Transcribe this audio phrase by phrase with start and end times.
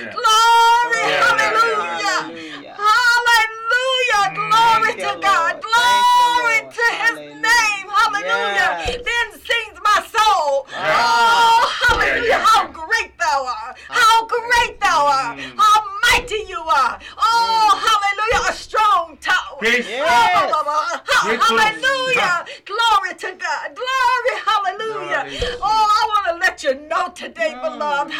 [0.00, 0.16] Yeah.
[0.16, 1.20] Glory, yeah.
[1.20, 2.16] hallelujah.
[2.24, 2.76] Hallelujah.
[2.80, 4.24] hallelujah.
[4.32, 5.52] Mm, glory to you, God.
[5.60, 7.44] Glory to his hallelujah.
[7.44, 7.84] name.
[7.84, 8.70] Hallelujah.
[8.80, 8.96] Yes.
[9.04, 10.64] Then sings my soul.
[10.72, 12.40] Oh, hallelujah.
[12.40, 13.76] How great thou art.
[13.88, 15.36] How great thou art.
[15.36, 15.52] Mm.
[15.60, 16.98] How mighty you are.
[17.18, 17.84] Oh, mm.
[17.84, 18.48] hallelujah.
[18.48, 19.60] A strong tower.
[19.60, 19.84] Yes.
[19.86, 20.52] yes.
[20.54, 22.46] Oh, hallelujah.
[22.64, 23.76] Glory to God.
[23.76, 24.34] Glory.
[24.48, 25.28] Hallelujah.
[25.28, 25.58] Glory.
[25.60, 27.60] Oh, I want to let you know today, mm.
[27.60, 28.12] beloved.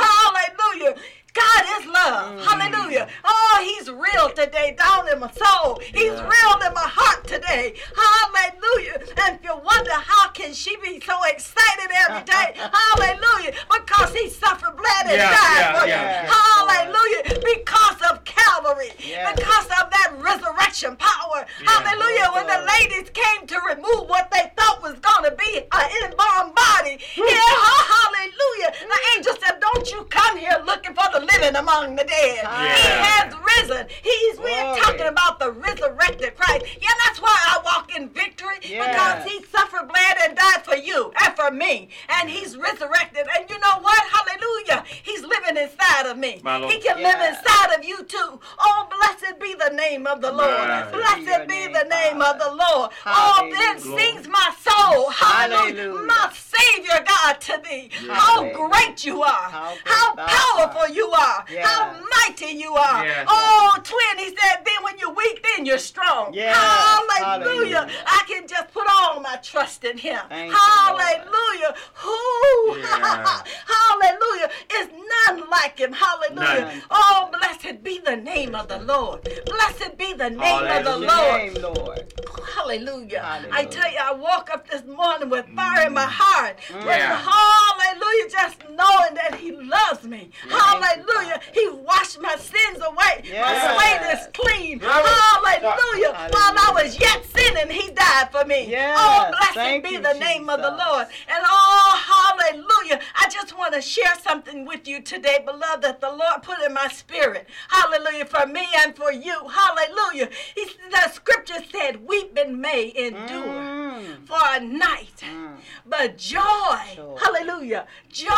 [86.99, 87.17] Yeah.
[87.17, 90.31] hallelujah, just knowing that He loves me.
[90.49, 91.41] Hallelujah.
[91.53, 93.23] He washed my sins away.
[93.25, 93.43] Yes.
[93.45, 94.81] My slate is clean.
[94.81, 96.13] Hallelujah.
[96.31, 98.69] While I was yet sinning, He died for me.
[98.71, 98.99] Yes.
[99.01, 101.07] Oh, blessed Thank be you, the name of the Lord.
[101.29, 103.01] And oh, hallelujah.
[103.17, 106.73] I just want to share something with you today, beloved, that the Lord put in
[106.75, 107.47] my spirit.
[107.69, 108.27] Hallelujah.
[108.27, 109.37] For me and for you.
[109.49, 110.29] Hallelujah.
[110.55, 113.80] He, the scripture said, Weeping may endure Mm.
[113.91, 114.27] Mm.
[114.27, 115.57] for a night, Mm.
[115.87, 117.17] but joy, Joy.
[117.23, 118.31] hallelujah, joy,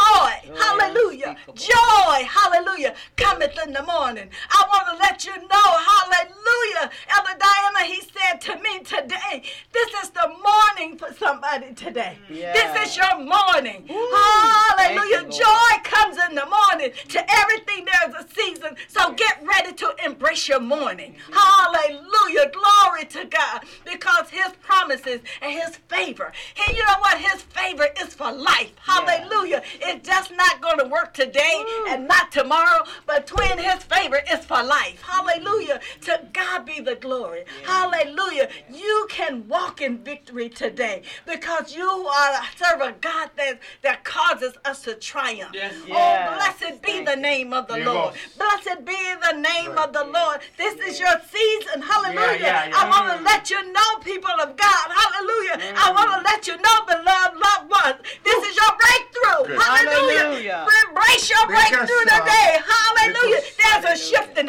[0.46, 4.30] Joy hallelujah, joy, hallelujah, cometh in the morning.
[4.50, 6.90] I want to let you know, hallelujah.
[7.14, 12.16] Elder Diana, he said to me today, this is the morning for somebody today.
[12.30, 12.36] Mm.
[12.36, 12.52] Yeah.
[12.54, 13.86] This is your morning.
[13.88, 14.10] Woo.
[14.12, 15.22] Hallelujah.
[15.24, 16.92] You, Joy comes in the morning.
[17.08, 18.76] To everything there's a season.
[18.88, 21.14] So get ready to embrace your morning.
[21.14, 21.32] Mm-hmm.
[21.32, 22.50] Hallelujah.
[22.52, 23.64] Glory to God.
[23.84, 26.32] Because his promises and his favor.
[26.66, 27.18] And you know what?
[27.18, 28.72] His favor is for life.
[28.80, 29.62] Hallelujah.
[29.80, 32.84] It's just not going to work today and not tomorrow.
[33.06, 35.02] But twin, his favor is for life.
[35.02, 35.80] Hallelujah.
[36.02, 37.44] To God be the glory.
[37.64, 38.48] Hallelujah.
[38.72, 44.54] You can walk in victory today because you are serve a God that, that causes
[44.64, 45.52] us to triumph.
[45.54, 45.74] Yes.
[45.90, 47.86] Oh, blessed be Thank the name of the Yes.
[47.86, 48.14] Lord.
[48.38, 50.40] Blessed be the name of the Lord.
[50.56, 51.82] This is your season.
[51.82, 52.20] Hallelujah.
[52.20, 52.74] Yeah, yeah, yeah.
[52.76, 54.86] I want to let you know, people of God.
[54.90, 55.31] Hallelujah.
[55.52, 57.98] I want to let you know, beloved loved ones.
[58.24, 59.56] This is your breakthrough.
[59.58, 60.22] Hallelujah.
[60.22, 60.66] Hallelujah.
[60.88, 62.48] Embrace your breakthrough today.
[62.62, 63.40] Hallelujah.
[63.58, 63.96] There's a Hallelujah.
[63.96, 64.48] shift in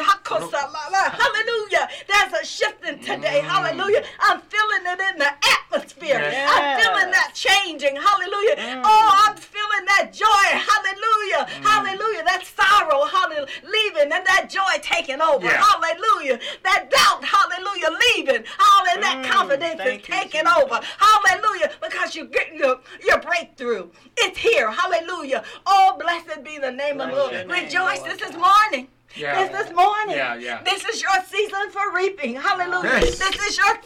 [1.14, 1.88] Hallelujah.
[2.08, 3.40] There's a shifting today.
[3.42, 3.48] Mm.
[3.48, 4.02] Hallelujah.
[4.20, 6.20] I'm feeling it in the atmosphere.
[6.20, 6.50] Yes.
[6.50, 7.96] I'm feeling that changing.
[7.96, 8.56] Hallelujah.
[8.56, 8.82] Mm.
[8.84, 10.46] Oh, I'm feeling that joy.
[10.54, 11.46] Hallelujah.
[11.62, 12.24] Hallelujah.
[12.24, 15.44] That sorrow, hallelujah, leaving and that joy taking over.
[15.46, 15.62] Yeah.
[15.62, 16.38] Hallelujah.
[16.62, 18.44] That doubt, hallelujah, leaving.
[18.46, 19.00] Hallelujah.
[19.04, 20.54] That Mm, confidence is taking Jesus.
[20.74, 20.86] Over.
[20.98, 21.70] Hallelujah.
[21.82, 23.88] Because you get your, your breakthrough.
[24.18, 24.70] It's here.
[24.70, 25.44] Hallelujah.
[25.66, 27.32] Oh, blessed be the name of the Lord.
[27.32, 28.00] name, Rejoice.
[28.00, 28.88] Lord This is morning.
[29.16, 29.46] Yeah.
[29.46, 30.16] This is morning.
[30.16, 30.62] Yeah, yeah.
[30.64, 32.34] This is your season for reaping.
[32.34, 32.98] Hallelujah.
[33.00, 33.18] Yes.
[33.18, 33.78] This is your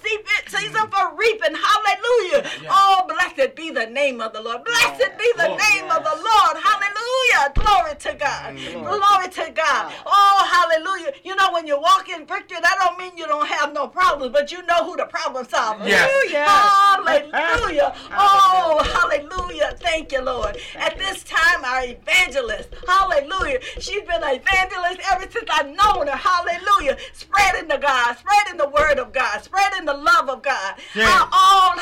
[0.47, 1.55] season for reaping.
[1.55, 2.51] Hallelujah.
[2.63, 2.71] Yeah.
[2.73, 4.65] Oh, blessed be the name of the Lord.
[4.65, 5.19] Blessed Yes.
[5.19, 6.17] be the name of the.
[6.17, 6.57] Lord.
[6.65, 7.08] Hallelujah.
[7.55, 8.55] Glory to God.
[8.55, 8.83] Mm.
[8.83, 9.93] Glory to God.
[10.07, 11.13] Oh, hallelujah.
[11.25, 14.33] You know, when you walk in victory, that don't mean you don't have no problems,
[14.33, 15.91] but you know who the problem solver is.
[15.91, 16.31] Yes.
[16.31, 16.49] Yes.
[16.99, 17.95] Hallelujah.
[18.13, 19.77] Oh, hallelujah.
[19.81, 20.59] Thank you, Lord.
[20.77, 23.61] At this time, our evangelist, hallelujah.
[23.81, 26.17] She's been an evangelist ever since I've known her.
[26.17, 26.97] Hallelujah.
[27.13, 30.75] Spreading the God, spreading the word of God, spreading the love of God.
[30.95, 31.09] Yes.
[31.09, 31.79] Our own,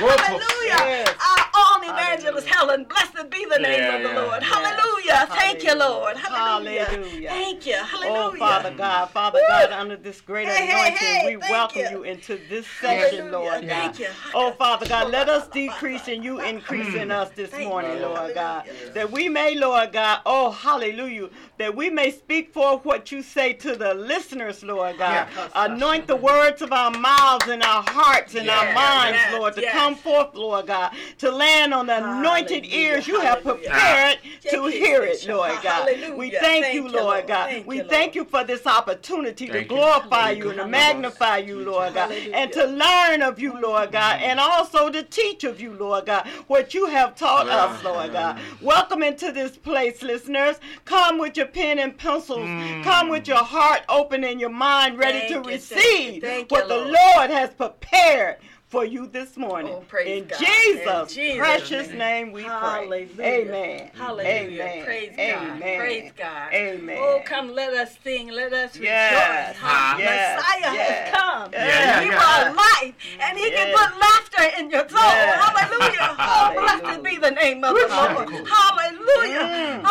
[0.00, 0.80] hallelujah.
[0.80, 1.08] Yes.
[1.20, 1.46] Our
[1.76, 2.84] own evangelist, Helen.
[2.84, 4.20] Blessed be the name Yeah, of the yeah.
[4.20, 4.42] Lord.
[4.42, 4.52] Yes.
[4.52, 5.26] Hallelujah.
[5.30, 6.16] Thank you, Lord.
[6.16, 6.84] Hallelujah.
[6.84, 7.28] Hallelujah.
[7.28, 7.76] Thank you.
[7.76, 8.20] Oh, hallelujah.
[8.20, 9.48] Oh, Father God, Father Woo.
[9.48, 11.90] God, under this great Hey, hey, anointing, hey, we thank welcome you.
[11.90, 12.02] you.
[12.04, 13.50] into this section, Hallelujah.
[13.50, 13.68] Lord God.
[13.68, 14.08] Thank you.
[14.34, 17.12] Oh, Father God, let us decrease and you increase in mm.
[17.12, 18.06] us this Thank morning, you.
[18.06, 18.66] Lord God.
[18.66, 18.92] Hallelujah.
[18.92, 21.28] That we may, Lord God, oh, hallelujah,
[21.58, 25.28] that we may speak forth what you say to the listeners, Lord God.
[25.34, 25.48] Yeah.
[25.54, 29.62] Anoint the words of our mouths and our hearts and our minds, yes, Lord, to
[29.62, 29.72] yes.
[29.72, 32.94] come forth, Lord God, to land on the anointed Hallelujah.
[32.94, 33.70] ears you have Hallelujah.
[33.90, 34.18] Prepared
[34.50, 35.88] to hear it, Lord God.
[36.16, 37.26] We thank, Thank you, you, Lord Lord.
[37.26, 37.66] God.
[37.66, 42.12] We thank you for this opportunity to glorify you and to magnify you, Lord God,
[42.12, 46.26] and to learn of you, Lord God, and also to teach of you, Lord God,
[46.46, 48.38] what you have taught us, Lord God.
[48.60, 50.56] Welcome into this place, listeners.
[50.84, 52.40] Come with your pen and pencils.
[52.40, 52.82] Mm.
[52.84, 56.68] Come with your heart open and your mind ready to you, thank you, receive what
[56.68, 56.90] the Lord.
[56.90, 58.36] Lord has prepared
[58.70, 59.72] for you this morning.
[59.76, 60.38] Oh, praise in God.
[60.38, 61.98] Jesus' In Jesus' precious name.
[61.98, 63.08] name we Hallelujah.
[63.16, 63.42] pray.
[63.42, 63.90] Amen.
[63.94, 64.62] Hallelujah.
[64.62, 64.84] Amen.
[64.84, 65.58] Praise Amen.
[65.58, 65.76] God.
[65.76, 66.52] Praise God.
[66.52, 66.96] Amen.
[67.00, 68.28] Oh, come, let us sing.
[68.28, 69.48] Let us Yes.
[69.48, 69.62] rejoice.
[69.64, 69.98] Ah.
[69.98, 70.38] Yes.
[70.38, 71.08] Messiah Yes.
[71.10, 71.52] has come.
[71.52, 72.16] Yeah, yeah, he yeah.
[72.16, 75.00] brought life, and he can put laughter in your soul.
[75.02, 75.44] Yes.
[75.44, 76.16] Hallelujah.
[76.20, 77.02] Oh, blessed Hallelujah.
[77.02, 78.46] be the name of the Lord.
[78.46, 79.50] Hallelujah.
[79.50, 79.82] Mm.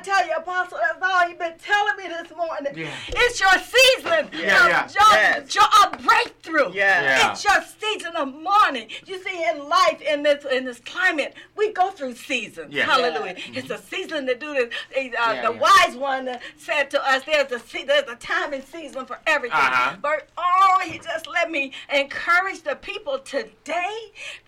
[0.00, 2.72] I tell you, Apostle, that's all you've been telling me this morning.
[2.74, 2.88] Yeah.
[3.08, 4.86] It's your season Yeah, of, yeah.
[4.86, 5.48] jo- Yes.
[5.48, 6.72] jo- of breakthrough.
[6.72, 7.02] Yes.
[7.04, 7.30] Yeah.
[7.32, 8.88] It's your season the morning.
[9.06, 12.72] You see, in life, in this in this climate, we go through seasons.
[12.72, 12.86] Yeah.
[12.86, 13.34] Hallelujah.
[13.52, 14.74] It's a season to do this.
[14.96, 15.60] Uh, Yeah, the yeah.
[15.60, 19.18] wise one uh, said to us, "There's a se- there's a time and season for
[19.26, 19.96] everything." Uh-huh.
[20.00, 23.96] But oh, he just let me encourage the people today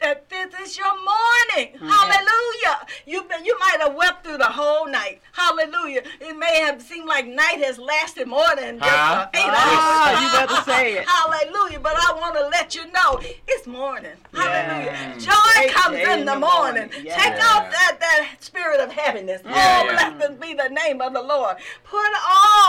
[0.01, 1.75] that this is your morning.
[1.75, 1.89] Mm-hmm.
[1.89, 2.87] Hallelujah.
[3.07, 5.21] You've been you might have wept through the whole night.
[5.47, 6.03] Hallelujah.
[6.21, 9.27] It may have seemed like night has lasted more than just Huh?
[9.27, 10.23] uh, eight Ah, hours.
[10.23, 11.09] you better say it.
[11.09, 11.81] Hallelujah.
[11.81, 14.13] But I want to let you know it's morning.
[14.33, 14.93] Hallelujah.
[14.93, 15.19] Yeah.
[15.19, 16.91] Joy Great comes day in the morning.
[17.03, 17.17] Yeah.
[17.17, 19.43] Take off that, that spirit of heaviness.
[19.45, 20.11] Yeah, oh, yeah.
[20.15, 21.57] blessed be the name of the Lord.
[21.85, 21.99] Put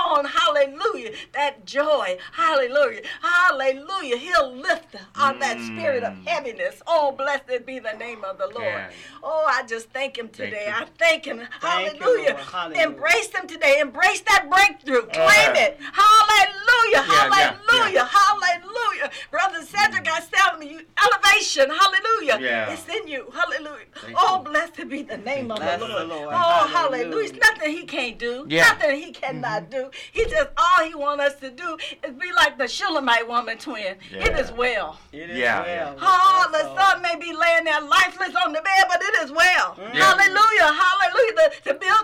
[0.09, 2.17] on, hallelujah, that joy.
[2.33, 3.01] Hallelujah.
[3.21, 4.17] Hallelujah.
[4.17, 6.81] He'll lift on that spirit of heaviness.
[6.87, 8.63] Oh, blessed be the name of the Lord.
[8.65, 8.89] Yeah.
[9.21, 10.65] Oh, I just thank him today.
[10.67, 10.73] you.
[10.73, 11.37] I thank him.
[11.61, 12.31] Thank hallelujah.
[12.33, 12.41] Lord.
[12.63, 12.87] Hallelujah.
[12.87, 13.79] Embrace them today.
[13.79, 15.03] Embrace that breakthrough.
[15.07, 15.79] Claim it.
[15.93, 16.53] Hallelujah.
[16.93, 18.05] Yeah, yeah, hallelujah.
[18.05, 19.11] Hallelujah.
[19.31, 21.69] Brother Cedric, I tell me, you elevation.
[21.69, 22.37] Hallelujah.
[22.39, 22.71] Yeah.
[22.71, 23.31] It's in you.
[23.33, 23.85] Hallelujah.
[23.95, 24.43] Thank oh, you.
[24.43, 26.07] blessed be the name of Bless the the Lord.
[26.07, 26.33] Lord.
[26.33, 27.03] Oh, Hallelujah.
[27.03, 27.29] hallelujah.
[27.29, 28.45] It's nothing he can't do.
[28.49, 28.63] Yeah.
[28.63, 29.71] Nothing he cannot mm-hmm.
[29.71, 29.91] do.
[30.11, 33.83] He just, all he wants us to do is be like the Shulamite woman twin.
[33.83, 34.37] It Yeah.
[34.37, 34.99] is well.
[35.11, 35.95] It is Yeah, well.
[36.01, 36.77] Oh, the all.
[36.77, 39.77] son may be laying there lifeless on the bed, but it is well.
[39.77, 40.03] Yeah.
[40.05, 41.33] Hallelujah, hallelujah.
[41.35, 42.03] The, the bill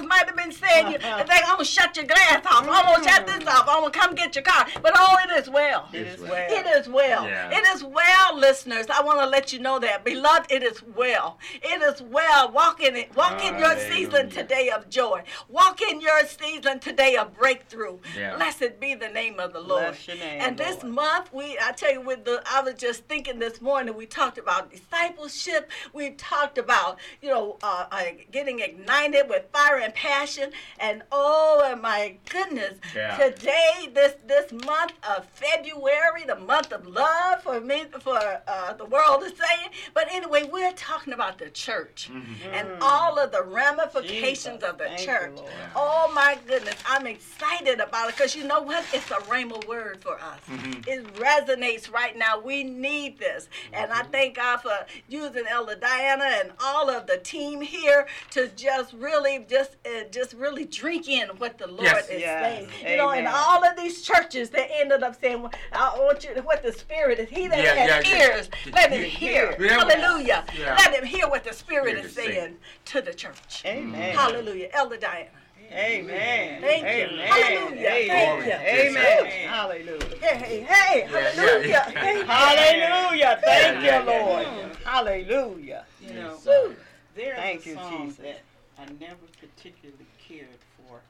[0.00, 1.24] collectors might have been saying, you, Uh-huh.
[1.24, 2.66] they, I'm going to shut your glass off.
[2.68, 3.66] I'm going to shut this off.
[3.68, 4.66] I'm going to come get your car.
[4.82, 5.88] But oh, it is well.
[5.92, 6.30] It's well.
[6.30, 6.46] well.
[6.50, 7.24] It is well.
[7.26, 7.50] Yeah.
[7.58, 8.86] It is well, listeners.
[8.92, 10.04] I want to let you know that.
[10.04, 11.38] Beloved, it is well.
[11.62, 12.50] It is well.
[12.52, 13.14] Walk in it.
[13.16, 15.22] Walk in your season today of joy.
[15.48, 17.98] Walk in your season today of breakthrough.
[18.16, 18.36] Yeah.
[18.36, 19.86] Blessed be the name of the Lord.
[19.88, 20.94] Bless your name, and this Lord.
[20.94, 24.38] month, we I tell you, with the I was just thinking this morning, we talked
[24.38, 25.70] about discipleship.
[25.92, 30.52] We talked about, you know, uh, uh, getting ignited with fire and passion.
[30.78, 33.16] And oh my goodness, Yeah.
[33.16, 38.84] today, this this month of February, the month of love for me, for uh, the
[38.84, 39.70] world is saying.
[39.94, 42.54] But anyway, we're talking about the church mm-hmm.
[42.54, 45.38] and all of the ramifications Jesus, of the thank you, church.
[45.74, 48.84] Oh my goodness, I'm excited about it because you know what?
[48.92, 50.40] It's a rhema word for us.
[50.48, 50.82] Mm-hmm.
[50.86, 52.40] It resonates right now.
[52.40, 53.48] We need this.
[53.72, 54.10] And I mm-hmm.
[54.10, 59.44] thank God for using Elder Diana and all of the team here to just really
[59.48, 62.08] just uh, just really drink in what the Lord Yes.
[62.08, 62.42] is Yes.
[62.42, 62.68] saying.
[62.92, 66.30] You know, in all of these churches, they ended up saying, well, I want you
[66.42, 67.28] what the Spirit is.
[67.30, 68.36] He that Yeah, has yeah, yeah.
[68.36, 69.56] ears, let him hear.
[69.58, 69.78] Yeah.
[69.78, 70.44] Hallelujah.
[70.58, 70.74] Yeah.
[70.76, 72.30] Let him hear what the Spirit is saying.
[72.32, 72.56] saying
[72.86, 73.62] to the church.
[73.64, 74.14] Amen.
[74.16, 74.68] Hallelujah.
[74.72, 75.30] Elder Diana.
[75.72, 76.60] Amen.
[76.60, 76.88] Thank you.
[77.14, 77.26] Amen.
[77.28, 77.88] Hallelujah.
[77.88, 78.08] Amen.
[78.08, 78.52] Thank you.
[78.52, 79.18] Amen.
[79.20, 79.48] Amen.
[79.48, 80.16] Hallelujah.
[80.20, 81.08] Hey, hey, hey.
[81.10, 81.68] Yeah, yeah, Hallelujah.
[81.68, 81.84] yeah.
[81.84, 82.24] Thank you.
[82.26, 83.40] Hallelujah.
[83.44, 84.76] Thank Yeah, you, Lord.
[84.84, 85.84] Hallelujah.
[86.00, 86.76] You know, Woo.
[87.14, 88.36] there's Thank a you, song Jesus.
[88.80, 90.46] That I never particularly cared
[90.76, 91.00] for.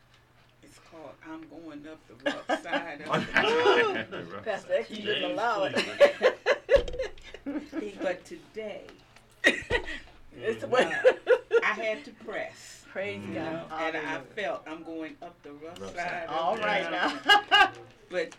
[0.62, 3.27] It's called "I'm Going Up the Rough Side of
[4.11, 6.35] the Mountain." Pastor X, didn't allow it.
[8.03, 8.85] but today,
[10.37, 10.87] It's what.
[11.62, 13.65] I had to press, Praise you God.
[13.79, 14.21] and I Hallelujah.
[14.35, 16.07] felt I'm going up the rough, Rough side.
[16.07, 16.25] side.
[16.29, 17.12] of All the right now.
[18.11, 18.31] But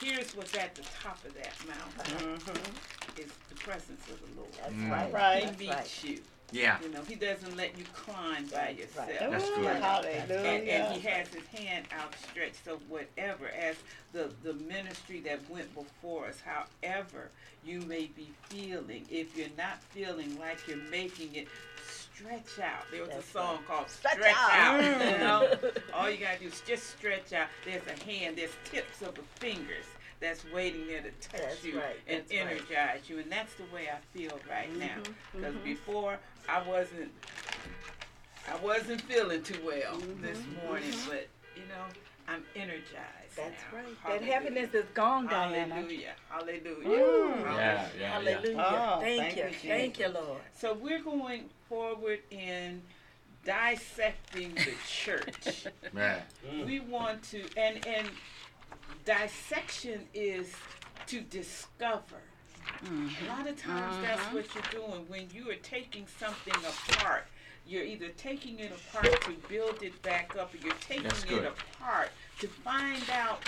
[0.00, 3.18] here's what's at the top of that mountain: Mhm.
[3.20, 4.52] is the presence of the Lord.
[4.60, 4.90] That's Mm.
[4.90, 5.12] right.
[5.12, 5.38] Right.
[5.40, 6.04] He That's meets right.
[6.04, 6.22] you.
[6.52, 6.76] Yeah.
[6.82, 9.10] You know, he doesn't let you climb by yourself.
[9.18, 9.76] That's Ooh, good.
[9.76, 10.22] Hallelujah.
[10.28, 12.64] and, and he has his hand outstretched.
[12.64, 13.76] So whatever, as
[14.12, 17.30] the the ministry that went before us, however
[17.64, 21.48] you may be feeling, if you're not feeling like you're making it,
[21.88, 22.84] stretch out.
[22.90, 24.52] There was That's a song called Stretch "Stretch, out.
[24.52, 25.12] Out." Mm.
[25.12, 27.48] You know, all you gotta do is just stretch out.
[27.64, 28.36] There's a hand.
[28.36, 29.86] There's tips of the fingers.
[30.22, 32.40] That's waiting there to touch That's you right, and that's right.
[32.40, 34.86] energize you, and that's the way I feel right now.
[35.02, 36.16] Mm-hmm, Because before
[36.48, 37.10] I wasn't,
[38.48, 41.26] I wasn't feeling too well this morning, but
[41.56, 41.84] you know,
[42.28, 42.86] I'm energized.
[42.86, 43.50] Mm-hmm.
[43.50, 43.78] That's now.
[43.78, 44.20] right.
[44.20, 45.74] That happiness is gone, Diana.
[45.74, 46.12] Hallelujah.
[46.28, 46.64] Hallelujah.
[46.68, 47.56] Yeah, Hallelujah.
[47.56, 48.12] yeah, yeah.
[48.12, 48.66] Hallelujah.
[48.68, 49.42] Oh, thank, thank you.
[49.42, 49.68] you, Jesus.
[49.68, 50.40] Thank you, Lord.
[50.56, 52.82] So we're going forward in
[53.44, 55.66] dissecting the church.
[55.94, 56.20] Yeah.
[56.64, 58.08] we want to and and
[59.04, 60.52] dissection is
[61.06, 62.22] to discover.
[62.84, 64.36] A lot of times that's mm-hmm.
[64.36, 65.04] what you're doing.
[65.08, 67.26] When you are taking something apart
[67.66, 72.10] you're either taking it apart to build it back up or you're taking it apart
[72.42, 73.40] to find out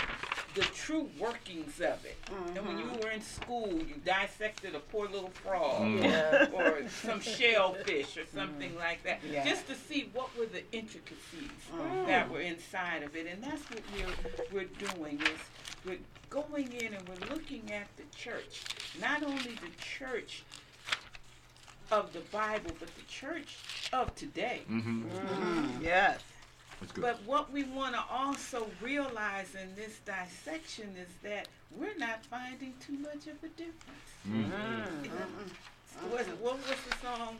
[0.55, 2.17] the true workings of it
[2.55, 6.03] and when you were in school you dissected a poor little frog Mm.
[6.05, 6.47] Yeah.
[6.53, 9.43] or some shellfish or something like that, Yeah.
[9.45, 11.51] just to see what were the intricacies
[12.07, 15.39] that were inside of it, and that's what we're we're doing is
[15.85, 15.97] we're
[16.29, 18.61] going in and we're looking at the church,
[19.01, 20.43] not only the church
[21.91, 23.57] of the Bible, but the church
[23.93, 24.61] of today.
[24.71, 25.03] Mm-hmm.
[25.09, 26.21] Mm, Yes.
[26.79, 27.01] That's good.
[27.01, 32.73] But what we want to also realize in this dissection is that we're not finding
[32.85, 34.09] too much of a difference.
[34.27, 36.11] Mm.
[36.11, 37.37] Was it, what was the song?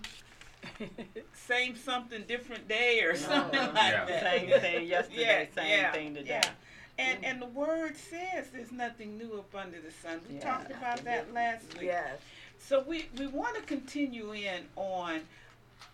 [1.34, 4.06] Same something, different day, or something like Yeah.
[4.06, 4.22] that.
[4.22, 6.30] Same thing yesterday, Yeah, same yeah, thing today.
[6.44, 6.50] yeah.
[6.98, 7.28] And mm.
[7.30, 10.22] and the word says there's nothing new up under the sun.
[10.30, 10.52] We Yeah.
[10.52, 11.84] talked about that last week.
[11.88, 12.20] Yes.
[12.58, 15.22] So we, we want to continue in on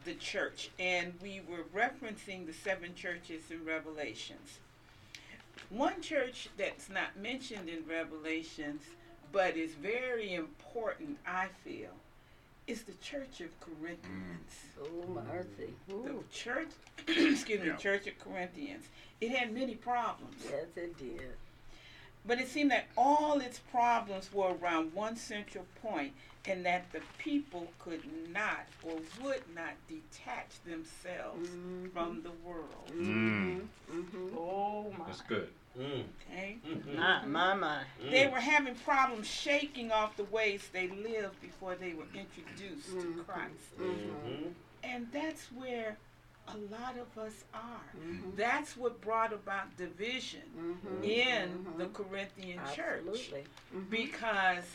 [0.06, 4.60] the church, and we were referencing the seven churches in Revelations.
[5.70, 8.82] One church that's not mentioned in Revelations,
[9.32, 11.92] but is very important, I feel,
[12.68, 14.52] is the Church of Corinthians.
[14.80, 14.86] Mm.
[15.08, 15.74] Oh, mercy.
[15.88, 16.70] The church,
[17.08, 17.76] excuse me, Yeah.
[17.78, 18.86] Church of Corinthians.
[19.22, 20.36] It had many problems.
[20.44, 21.22] Yes, it did.
[22.26, 26.14] But it seemed that all its problems were around one central point,
[26.46, 31.88] and that the people could not or would not detach themselves mm-hmm.
[31.90, 32.92] from the world.
[32.92, 33.62] Mm.
[33.94, 34.38] Mm-hmm.
[34.38, 35.06] Oh my.
[35.06, 35.50] That's good.
[35.80, 36.04] Mm.
[36.30, 36.58] Okay?
[36.68, 36.98] Mm-hmm.
[36.98, 37.82] My, my, my.
[38.04, 38.12] Mm.
[38.12, 43.24] They were having problems shaking off the ways they lived before they were introduced to
[43.28, 43.80] Christ.
[43.80, 44.50] Mm-hmm.
[44.84, 45.98] And that's where
[46.48, 48.00] a lot of us are.
[48.04, 48.32] Mm-hmm.
[48.36, 50.42] That's what brought about division
[51.04, 53.04] in the Corinthian church.
[53.08, 53.44] Absolutely.
[53.90, 54.66] because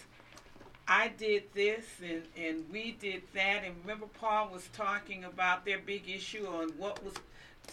[0.88, 3.64] I did this and, and we did that.
[3.64, 7.14] And remember, Paul was talking about their big issue on what was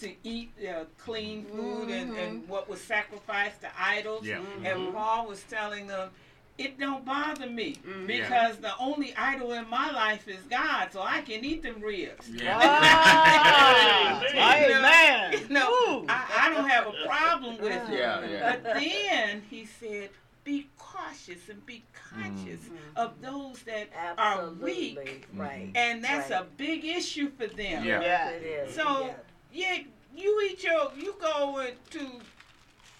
[0.01, 4.25] to eat uh, clean food and, and what was sacrificed to idols.
[4.25, 4.41] Yeah.
[4.63, 6.09] And Paul was telling them,
[6.57, 8.05] it don't bother me Mm-hmm.
[8.07, 12.29] because the only idol in my life is God, so I can eat them ribs.
[12.47, 15.33] Ah, You know, amen.
[15.47, 17.97] You know, I, I don't have a problem with it.
[17.97, 18.55] Yeah, yeah.
[18.63, 20.09] But then he said,
[20.43, 22.97] be cautious and be conscious mm-hmm.
[22.97, 25.27] of those that are weak.
[25.33, 25.67] Right.
[25.67, 25.77] Mm-hmm.
[25.77, 26.41] And that's Right.
[26.41, 27.83] a big issue for them.
[27.83, 28.01] Yeah.
[28.01, 28.29] Yeah.
[28.29, 28.75] It is.
[28.75, 29.13] So,
[29.51, 29.73] yeah.
[29.77, 29.83] yeah,
[30.15, 32.09] you eat your, you go to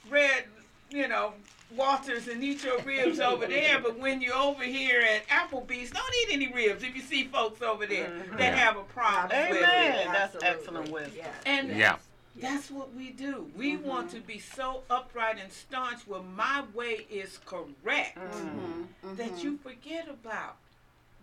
[0.10, 0.46] Red,
[0.90, 1.34] you know,
[1.76, 6.14] Walters and eat your ribs over there, but when you're over here at Applebee's, don't
[6.24, 8.56] eat any ribs if you see folks over there that Yeah.
[8.56, 9.64] have a problem with it.
[9.64, 10.08] Amen.
[10.12, 10.48] That's Absolutely.
[10.48, 11.14] excellent wisdom.
[11.18, 11.34] Yes.
[11.46, 11.98] And Yeah.
[12.40, 13.50] That's what we do.
[13.56, 19.16] We want to be so upright and staunch where my way is correct Mm-hmm.
[19.16, 20.58] that you forget about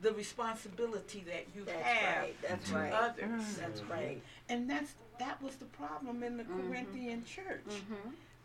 [0.03, 2.37] the responsibility that you That's have right.
[2.49, 2.93] That's to right.
[2.93, 3.57] others.
[3.59, 4.23] That's right.
[4.49, 6.69] And that's that was the problem in the Mm-hmm.
[6.71, 7.65] Corinthian church.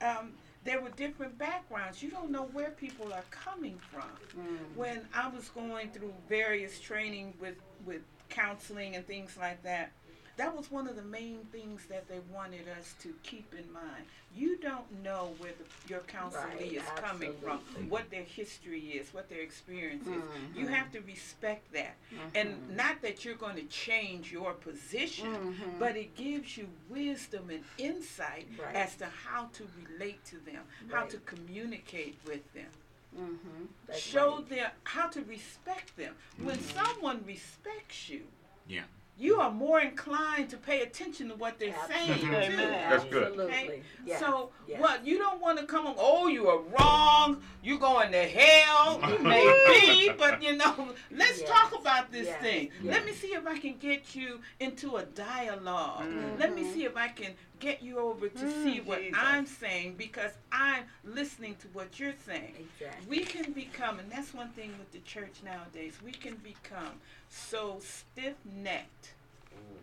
[0.02, 0.32] Um,
[0.66, 2.02] there were different backgrounds.
[2.04, 4.10] You don't know where people are coming from.
[4.38, 4.76] Mm.
[4.76, 9.92] When I was going through various training with with counseling and things like that,
[10.38, 14.06] that was one of the main things that they wanted us to keep in mind.
[14.36, 19.14] You don't know where the, your counselee Right, is coming from, what their history is,
[19.14, 20.14] what their experience is.
[20.14, 20.60] Mm-hmm.
[20.60, 21.96] You have to respect that.
[22.34, 27.64] And not that you're going to change your position, but it gives you wisdom and
[27.78, 28.62] insight Mm-hmm.
[28.62, 28.76] Right.
[28.76, 32.68] as to how to relate to them, how to communicate with them
[33.18, 33.94] Mm-hmm.
[33.98, 34.50] Show right.
[34.50, 36.14] them how to respect them.
[36.44, 38.24] When someone respects you,
[38.68, 38.82] Yeah.
[39.18, 42.20] You are more inclined to pay attention to what they're saying.
[42.20, 42.28] Too.
[42.34, 42.90] Amen.
[42.90, 43.24] That's good.
[43.24, 43.46] Absolutely.
[43.46, 43.82] Okay?
[44.06, 44.20] Yes.
[44.20, 44.82] So yes.
[44.82, 49.00] what you don't want to come on, oh you are wrong, you're going to hell,
[49.10, 51.50] you may be, but you know, let's Yes.
[51.50, 52.42] talk about this Yes.
[52.42, 52.70] thing.
[52.84, 52.94] Yes.
[52.94, 56.04] Let me see if I can get you into a dialog
[56.40, 57.34] Let me see if I can
[57.66, 58.64] get you over to hmm.
[58.64, 59.20] see what Jesus.
[59.20, 62.54] I'm saying because I'm listening to what you're saying.
[62.60, 63.08] Exactly.
[63.10, 66.94] We can become, and that's one thing with the church nowadays, we can become
[67.30, 69.14] so stiff necked
[69.52, 69.78] mm.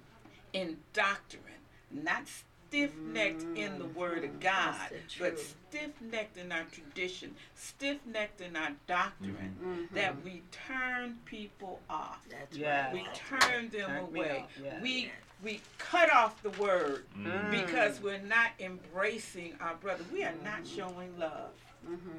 [0.52, 1.42] in doctrine,
[1.90, 3.94] not stiff necked in the mm.
[3.94, 4.40] Word of mm.
[4.40, 9.72] God, but stiff necked in our tradition, stiff necked in our doctrine, mm-hmm.
[9.72, 9.94] Mm-hmm.
[9.96, 12.24] that we turn people off.
[12.30, 12.86] That's Yeah.
[12.86, 12.94] right.
[12.94, 14.44] We turn them Turn away.
[14.62, 14.80] yeah.
[14.80, 15.10] We
[15.42, 17.50] we cut off the word Mm.
[17.50, 20.04] because we're not embracing our brother.
[20.12, 21.50] We are not showing love.
[21.86, 22.18] Mm-hmm.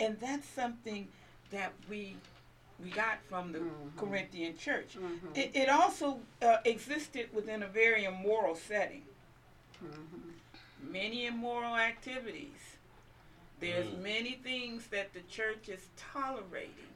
[0.00, 1.08] And that's something
[1.50, 2.16] that we
[2.82, 3.98] we got from the mm-hmm.
[3.98, 4.96] Corinthian church.
[4.96, 5.34] Mm-hmm.
[5.34, 9.02] It, it also uh, existed within a very immoral setting.
[10.82, 12.78] Many immoral activities.
[13.60, 14.02] There's mm.
[14.02, 16.90] many things that the church is tolerating.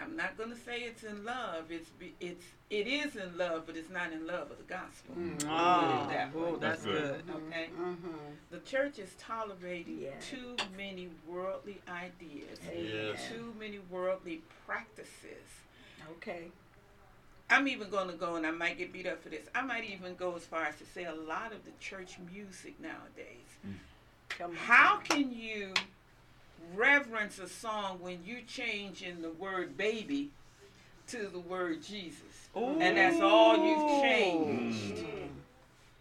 [0.00, 1.70] I'm not going to say it's in love.
[1.70, 5.14] It's be, it's it is in love, but it's not in love with the gospel.
[5.48, 7.22] Oh, that oh, that's That's good.
[7.26, 7.34] good.
[7.36, 7.90] Okay, Mm-hmm.
[7.92, 8.16] mm-hmm.
[8.50, 10.10] the church is tolerating Yeah.
[10.20, 13.20] too many worldly ideas, Yes.
[13.30, 15.46] too many worldly practices.
[16.16, 16.48] Okay.
[17.50, 19.46] I'm even going to go, and I might get beat up for this.
[19.54, 22.80] I might even go as far as to say a lot of the church music
[22.80, 23.50] nowadays.
[23.66, 23.74] Mm.
[24.30, 24.56] Come on.
[24.56, 25.72] How can you
[26.74, 30.30] reverence a song when you change in the word baby
[31.08, 32.48] to the word Jesus?
[32.54, 35.04] And that's all you've changed.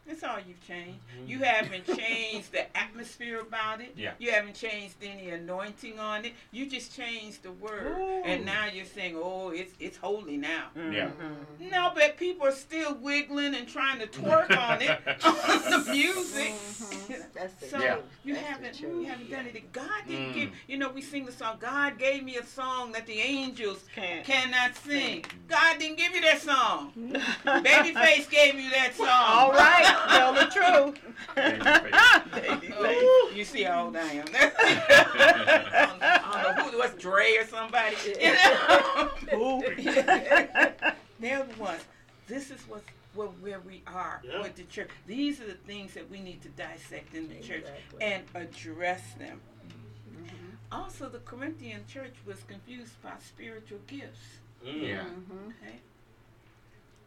[0.06, 1.00] That's all you've changed.
[1.26, 3.94] You haven't changed the atmosphere about it.
[3.96, 4.12] Yeah.
[4.20, 6.34] You haven't changed any anointing on it.
[6.52, 8.22] You just changed the word, Ooh.
[8.26, 11.10] and now you're saying, "Oh, it's it's holy now." Yeah.
[11.60, 11.72] Mhm.
[11.72, 16.54] No, but people are still wiggling and trying to twerk on it on the music.
[17.34, 17.98] That's the So Yeah.
[18.26, 19.72] you That's haven't you haven't done it.
[19.72, 20.34] God didn't Mm.
[20.34, 21.58] give you know we sing the song.
[21.62, 24.26] God gave me a song that the angels Can't.
[24.26, 25.24] cannot sing.
[25.48, 26.92] God didn't give you that song.
[27.46, 29.08] Babyface gave you that song.
[29.10, 31.00] All right, tell the truth.
[31.36, 33.02] Babyface.
[33.02, 34.26] Ooh, you see how old I am.
[34.34, 34.52] I
[35.90, 37.96] don't- I don't know who was Dre or somebody.
[38.20, 39.10] You know?
[39.34, 39.64] Ooh.
[41.20, 41.82] They're the ones.
[42.28, 44.42] This is what's where, where we are Yeah.
[44.42, 44.90] with the church.
[45.08, 47.66] These are the things that we need to dissect in the church
[48.02, 49.40] and address them.
[50.12, 50.26] Mm-hmm.
[50.72, 54.20] Also, the Corinthian church was confused by spiritual gifts.
[54.66, 54.82] Mm.
[54.88, 55.02] Yeah.
[55.62, 55.76] Okay.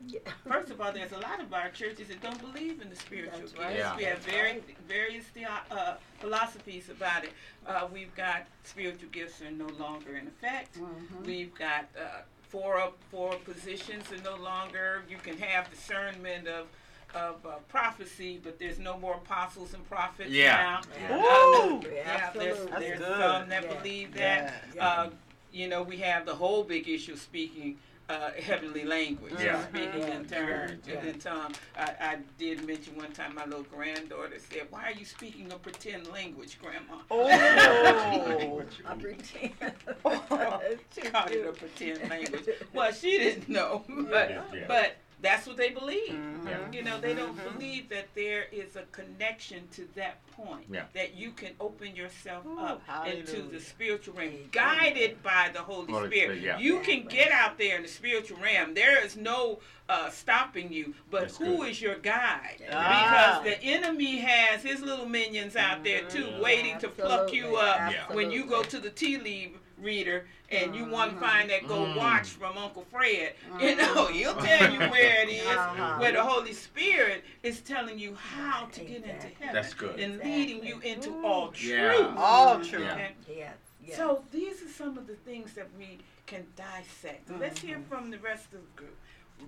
[0.07, 0.21] Yeah.
[0.47, 3.41] First of all, there's a lot of our churches that don't believe in the spiritual
[3.41, 3.59] gifts.
[3.59, 3.77] right.
[3.77, 3.97] Yeah.
[3.97, 7.31] We have very, various theo- uh, philosophies about it.
[7.67, 10.79] Uh, we've got spiritual gifts are no longer in effect.
[10.79, 11.25] Mhm.
[11.25, 15.03] We've got uh, four up four positions are no longer.
[15.09, 16.67] You can have discernment of
[17.15, 20.81] of uh, prophecy, but there's no more apostles and prophets Yeah.
[21.09, 21.17] now.
[21.17, 21.83] Ooh.
[21.95, 23.75] Yeah, there's, there's some that Yeah.
[23.75, 24.63] believe that.
[24.75, 24.87] Yeah.
[24.87, 25.11] Uh,
[25.53, 27.79] you know, we have the whole big issue of speaking
[28.09, 29.67] uh, heavenly language, Yeah.
[29.69, 31.03] speaking in turn, Yeah.
[31.05, 31.55] in tongue.
[31.77, 35.57] I, I did mention one time my little granddaughter said, "Why are you speaking a
[35.59, 37.27] pretend language, Grandma?" Oh.
[38.87, 39.53] I pretend.
[40.95, 42.49] She called it a pretend language.
[42.73, 44.65] Well, she didn't know, but Yeah, yeah.
[44.69, 46.11] but that's what they believe.
[46.13, 46.75] Mhm.
[46.75, 47.53] You know, they don't Mhm.
[47.55, 50.67] believe that there is a connection to that point.
[50.71, 50.85] Yeah.
[50.95, 55.91] That you can open yourself Ooh, up into the spiritual realm, guided by the Holy,
[55.93, 56.39] Holy Spirit.
[56.39, 56.59] Spirit, yeah.
[56.59, 58.75] You can get out there in the spiritual realm.
[58.75, 60.93] There is no uh, stopping you.
[61.13, 61.69] But That's who good.
[61.71, 62.61] is your guide?
[62.73, 63.41] Ah.
[63.41, 66.41] Because the enemy has his little minions out there too, Mhm.
[66.41, 67.99] waiting to pluck you Absolutely.
[68.01, 71.67] up when you go to the tea leaf reader and you want to find that
[71.67, 71.97] gold Mm.
[71.97, 73.35] watch from Uncle Fred.
[73.61, 75.99] You know, he'll tell you where it is, Uh-huh.
[75.99, 79.99] where the Holy Spirit is telling you how to get into heaven That's good.
[80.01, 81.27] and leading you into Ooh.
[81.27, 81.71] all truth.
[81.71, 82.15] Yeah.
[82.17, 82.83] All true.
[82.85, 83.09] Yeah.
[83.29, 83.55] Yes.
[83.85, 83.97] yes.
[83.97, 87.31] So these are some of the things that we can dissect.
[87.39, 87.89] Let's hear Mm-hmm.
[87.89, 88.97] from the rest of the group.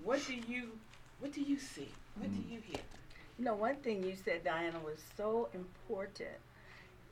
[0.04, 0.70] What do you
[1.20, 1.88] what do you see?
[2.16, 2.80] What do you hear?
[3.38, 6.30] You know, one thing you said, Diana, was so important,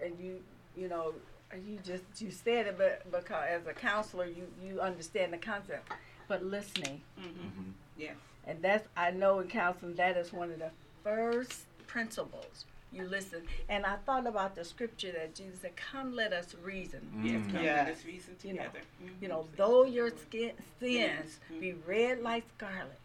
[0.01, 0.41] and you,
[0.77, 1.13] you know,
[1.55, 5.91] you just you said it, but because as a counselor, you you understand the concept,
[6.29, 7.71] but listening, Mm-hmm.
[7.97, 8.13] Yeah.
[8.47, 10.71] and that's I know in counseling that is one of the
[11.05, 12.65] first principles.
[12.93, 17.01] You listen, and I thought about the scripture that Jesus said, "Come, let us reason."
[17.23, 17.53] Yes, Mm.
[17.53, 17.85] come Yeah.
[17.85, 18.81] let us reason You know, together.
[19.03, 19.23] Mhm.
[19.23, 22.99] You know, though your skin, sins be red like scarlet,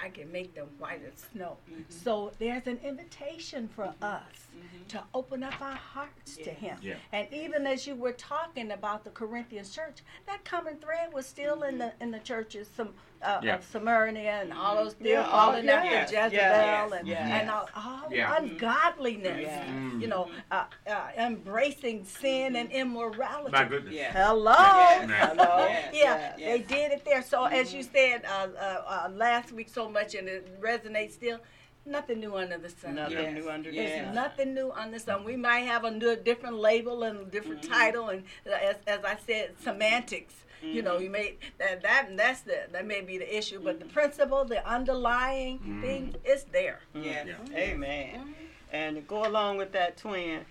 [0.00, 1.56] I can make them white as snow.
[1.68, 1.84] Mhm.
[1.90, 4.88] So there's an invitation for us Mhm.
[4.88, 6.78] to open up our hearts to Him.
[6.80, 6.96] Yeah.
[7.12, 11.62] And even as you were talking about the Corinthian church, that common thread was still
[11.64, 13.56] in the in the churches, some uh, Yeah.
[13.56, 15.72] of Smyrna and all those still Yeah, oh, falling yeah.
[15.74, 17.30] after Yes, Jezebel yes, and yes.
[17.40, 18.36] and all, all Yeah.
[18.36, 19.40] ungodliness.
[19.42, 19.64] Yeah.
[19.66, 20.00] Mm.
[20.00, 23.52] You know, uh, uh, embracing sin and immorality.
[23.52, 23.94] My goodness.
[23.94, 24.12] Yeah.
[24.12, 24.52] Hello.
[24.52, 25.10] Yes.
[25.10, 25.66] Hello.
[25.68, 25.94] Yes.
[25.94, 26.68] Yeah, Yes.
[26.68, 27.22] they did it there.
[27.22, 31.38] So as you said uh, uh, uh, last week so much, and it resonates still.
[31.86, 32.96] Nothing new under the sun.
[32.96, 33.34] Nothing Yes.
[33.34, 34.04] new under the Yes.
[34.04, 34.14] Sun.
[34.14, 35.24] nothing new on the sun.
[35.24, 37.68] We might have a new, different label and a different Mhm.
[37.70, 40.34] title, and uh, as, as I said, semantics.
[40.62, 43.86] You know, you may that that that's the that may be the issue, but the
[43.86, 45.80] principle, the underlying Mhm.
[45.80, 46.80] thing, is there.
[46.94, 47.26] Yes.
[47.28, 47.56] Yeah.
[47.56, 48.34] Amen.
[48.72, 50.44] And to go along with that, twin,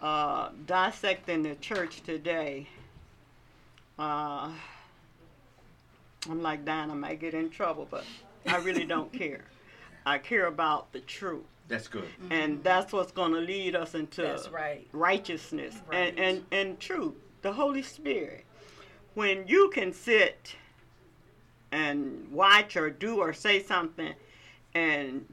[0.00, 2.66] uh, dissecting the church today.
[3.98, 4.50] Uh,
[6.28, 8.04] I'm like Diane, I might get in trouble, but
[8.46, 9.44] I really don't care.
[10.04, 12.08] I care about the truth, That's good.
[12.30, 14.86] and that's what's going to lead us into That's right.
[14.92, 16.08] righteousness Right.
[16.08, 18.44] and, and, and truth, the Holy Spirit.
[19.14, 20.56] When you can sit
[21.70, 24.14] and watch or do or say something
[24.74, 25.26] and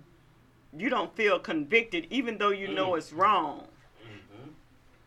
[0.77, 2.97] you don't feel convicted, even though you know mm.
[2.97, 3.65] it's wrong,
[4.03, 4.49] mm-hmm.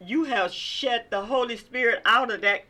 [0.00, 2.64] you have shut the Holy Spirit out of that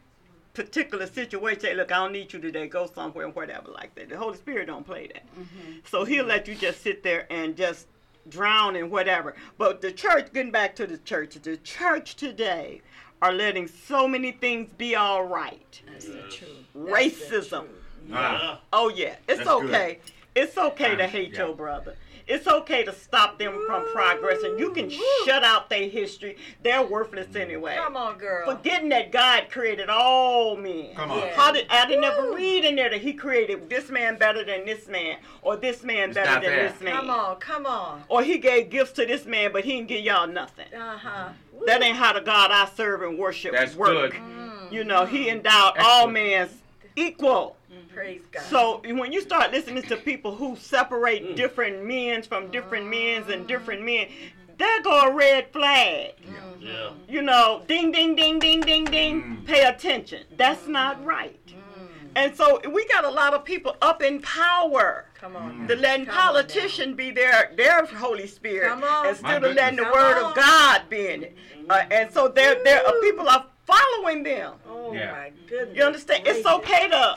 [0.54, 1.60] particular situation.
[1.60, 2.66] Say, look, I don't need you today.
[2.66, 4.08] Go somewhere and whatever like that.
[4.08, 5.24] The Holy Spirit don't play that.
[5.34, 5.72] Mm-hmm.
[5.90, 7.86] So he'll let you just sit there and just
[8.28, 9.34] drown in whatever.
[9.58, 12.82] But the church, getting back to the church, the church today
[13.22, 15.80] are letting so many things be all right.
[15.86, 16.50] That's the truth.
[16.76, 17.66] Racism.
[18.12, 18.60] Ah.
[18.72, 19.64] Oh yeah, it's That's good.
[19.70, 19.98] okay.
[20.34, 21.46] It's okay to Ah, hate yeah.
[21.46, 21.94] your brother.
[22.26, 24.58] it's okay to stop them from progressing.
[24.58, 24.88] You can
[25.24, 26.36] shut out their history.
[26.62, 27.76] They're worthless anyway.
[27.76, 28.50] Come on, girl.
[28.56, 30.94] Forgetting that God created all men.
[30.94, 31.18] Come on.
[31.18, 31.34] Yeah.
[31.36, 34.64] How did I didn't ever read in there that He created this man better than
[34.66, 36.68] this man, or this man It's better than there.
[36.70, 38.02] this man, Come on, come on.
[38.08, 40.72] or He gave gifts to this man, but He didn't give y'all nothing.
[40.74, 41.28] Uh huh.
[41.66, 44.12] That ain't how the God I serve and worship That's work.
[44.12, 44.72] good.
[44.72, 45.32] You know, He mm.
[45.32, 46.12] endowed all Excellent.
[46.14, 46.48] men
[46.96, 47.56] equal.
[47.72, 47.94] Mm-hmm.
[47.94, 48.42] Praise God.
[48.44, 51.36] So when you start listening to people who separate mm.
[51.36, 53.86] different men from different men and different mm.
[53.86, 54.08] men,
[54.58, 56.14] there go a red flag.
[56.22, 56.32] Yeah.
[56.32, 57.12] Mm-hmm.
[57.12, 59.42] You know, ding, ding, ding, ding, ding, ding.
[59.46, 60.24] Pay attention.
[60.36, 61.38] That's not right.
[62.16, 65.06] And so we got a lot of people up in power.
[65.14, 65.66] come on.
[65.66, 69.06] The letting Come on politician be their their Holy Spirit Come on.
[69.08, 69.92] instead My of letting the goodness.
[70.02, 70.34] Word Come of.
[70.36, 71.36] God be in it.
[71.70, 74.54] Uh, and so there there are people are following them.
[74.68, 75.12] Oh Yeah.
[75.12, 75.76] my goodness.
[75.76, 76.22] You understand?
[76.26, 77.16] It's okay to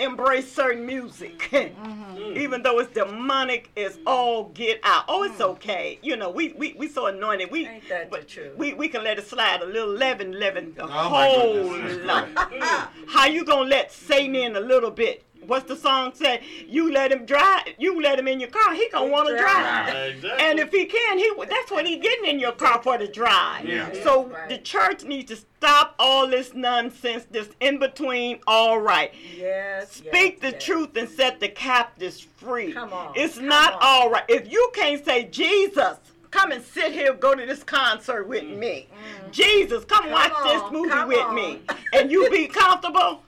[0.00, 2.36] embrace certain music, Mm-hmm.
[2.36, 3.70] even though it's demonic.
[3.76, 5.04] It's all get out.
[5.08, 5.98] Oh, it's okay.
[6.02, 7.50] You know, we we we so anointed.
[7.52, 7.66] We.
[7.68, 8.56] Ain't that the but truth?
[8.56, 12.04] we we can let it slide a little leaven, leaven a Oh, my whole goodness.
[12.04, 12.28] lot.
[13.24, 15.24] How you gonna let Satan in a little bit?
[15.46, 16.42] What's the song say?
[16.68, 17.62] You let him drive.
[17.78, 18.74] You let him in your car.
[18.74, 19.86] He gonna want to drive.
[19.90, 20.14] drive.
[20.16, 20.44] Exactly.
[20.46, 23.64] And if he can, he that's what he getting in your car for the drive.
[23.66, 23.88] Yeah.
[24.02, 24.50] So Right.
[24.50, 28.40] the church needs to stop all this nonsense, this in between.
[28.46, 29.90] All right, Yes.
[29.92, 30.62] speak yes, the yes.
[30.62, 32.74] truth and set the captives free.
[32.74, 33.78] Come on, It's come not on.
[33.80, 35.96] all right if you can't say Jesus.
[36.34, 38.88] Come and sit here, go to this concert with me.
[38.90, 39.30] Mm-hmm.
[39.30, 41.34] Jesus, come, Come watch this movie come with on.
[41.36, 41.60] me,
[41.92, 43.22] and you be comfortable.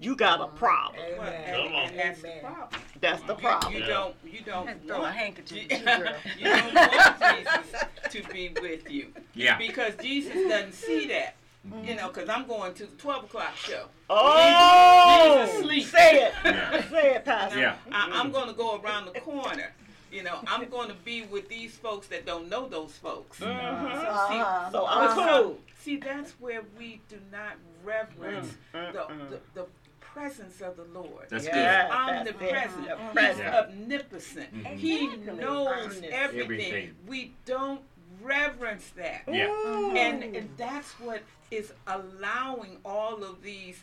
[0.00, 0.18] You mm-hmm.
[0.18, 1.02] got a problem.
[1.18, 1.64] Amen.
[1.64, 1.88] Come on.
[1.88, 2.80] and that's the problem.
[3.00, 3.72] That's the You, problem.
[3.72, 3.86] you Yeah.
[3.88, 5.78] don't you don't And throw a handkerchief you,
[6.38, 9.58] you, don't want Jesus to be with you Yeah.
[9.58, 11.34] because Jesus doesn't see that.
[11.64, 12.06] You know, mm-hmm.
[12.06, 13.86] because I'm going to the 12 o'clock show.
[14.08, 15.86] Oh, Jesus asleep.
[15.86, 16.88] say it, Yeah.
[16.88, 17.58] say it, Pastor.
[17.58, 17.76] Yeah.
[17.90, 19.72] I, I'm going to go around the corner.
[20.14, 23.38] You know, I'm going to be with these folks that don't know those folks.
[23.38, 24.70] So, see, Uh-huh.
[24.70, 25.50] So I'm Uh-huh.
[25.80, 29.66] see, that's where we do not reverence Mm, the, mm, the, the
[30.00, 31.26] presence of the Lord.
[31.30, 31.52] That's Yeah.
[31.54, 31.64] good.
[31.64, 32.36] that's it.
[32.36, 32.86] omnipresent.
[32.86, 33.54] The He's presence.
[33.56, 34.54] omnipotent.
[34.54, 34.76] Mhm.
[34.76, 36.12] He knows everything.
[36.12, 36.96] Everything.
[37.08, 37.82] We don't
[38.22, 39.24] reverence that.
[39.26, 39.48] Yeah.
[39.96, 43.82] And, and that's what is allowing all of these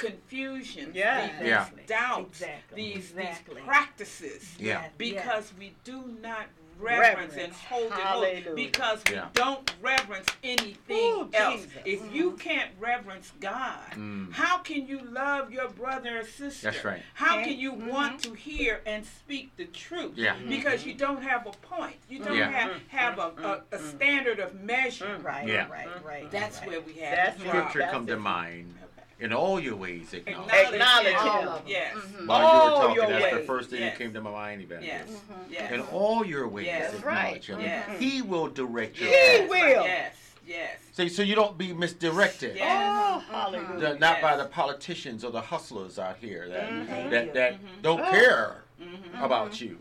[0.00, 1.38] confusions, Yeah.
[1.38, 1.68] these Yeah.
[1.86, 2.82] doubts, Exactly.
[2.82, 3.54] these, Exactly.
[3.56, 4.54] these practices.
[4.58, 4.88] Yeah.
[4.96, 6.46] Because we do not
[6.78, 7.56] reverence, and Reverence.
[7.68, 8.34] hold it holy.
[8.34, 8.54] Hallelujah.
[8.54, 9.28] Because we Yeah.
[9.34, 11.60] don't reverence anything Ooh, else.
[11.62, 11.82] Jesus.
[11.84, 12.40] If you mm.
[12.40, 14.32] can't reverence God, Mm.
[14.32, 16.70] how can you love your brother or sister?
[16.70, 17.02] That's right.
[17.14, 17.50] How Okay.
[17.50, 17.88] can you mm-hmm.
[17.88, 20.12] want to hear and speak the truth?
[20.16, 20.34] Yeah.
[20.36, 20.48] Mm-hmm.
[20.48, 21.96] Because you don't have a point.
[22.08, 22.50] You don't Yeah.
[22.50, 22.96] have, mm-hmm.
[22.96, 25.18] have a, a, a standard of measure.
[25.18, 25.68] Right, Yeah.
[25.68, 26.30] right, right.
[26.30, 26.68] That's right.
[26.68, 28.74] where we have That's the Scripture come to mind.
[29.20, 30.50] In all your ways, acknowledge.
[30.52, 31.48] Acknowledge All him.
[31.48, 31.62] of them.
[31.66, 31.96] Yes.
[32.24, 33.92] While All you were talking, your that's the first thing Yes.
[33.92, 34.96] that came to my mind, Evangelist.
[35.08, 35.10] Yes.
[35.10, 35.52] Mm-hmm.
[35.52, 35.72] Yes.
[35.72, 36.94] In all your ways, Yes.
[36.94, 37.44] Acknowledge right.
[37.44, 37.60] him.
[37.60, 37.98] Yes.
[37.98, 39.48] He will direct your He path.
[39.50, 39.58] will.
[39.84, 40.14] Yes.
[40.46, 40.78] Yes.
[40.92, 42.56] So, so you don't be misdirected.
[42.56, 42.82] Yes.
[42.82, 43.32] Oh, mm-hmm.
[43.32, 43.92] hallelujah.
[43.94, 47.82] The- not by the politicians or the hustlers out here that Thank that, that Mm-hmm.
[47.82, 48.10] don't oh.
[48.10, 49.22] care Mhm.
[49.22, 49.78] about you.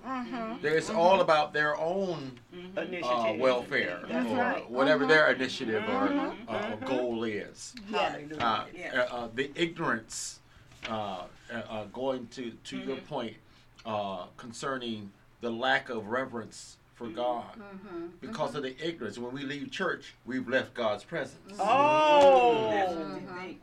[0.61, 2.37] It's all about their own
[3.03, 4.69] uh, welfare That's or right.
[4.69, 6.49] whatever their initiative or, Mm-hmm.
[6.49, 7.73] uh, or goal is.
[7.91, 8.37] Hallelujah.
[8.41, 8.93] Uh, Yes.
[8.95, 10.39] uh, uh, the ignorance,
[10.89, 13.05] uh, uh, uh, going to, to your Mm-hmm.
[13.05, 13.35] point
[13.85, 15.11] uh, concerning
[15.41, 17.15] the lack of reverence for Mm-hmm.
[17.15, 17.45] God.
[18.19, 19.17] Because of the ignorance.
[19.17, 21.55] When we leave church, we've left God's presence.
[21.57, 23.61] Oh, That's what they think.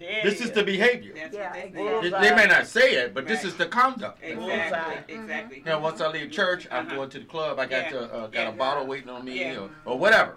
[0.00, 1.12] there This it is the behavior.
[1.14, 2.00] That's Yeah, what they exactly.
[2.10, 2.14] think.
[2.14, 4.18] They, they may not say it, but this is the conduct.
[4.22, 5.14] Exactly.
[5.14, 5.58] Exactly.
[5.58, 6.96] You know, once I leave church, I'm Uh-huh.
[6.96, 7.60] going to the club.
[7.60, 7.90] I got Yeah.
[7.90, 8.48] to, uh, got Yeah.
[8.48, 9.58] a bottle waiting on me, Yeah.
[9.60, 10.36] or, or whatever,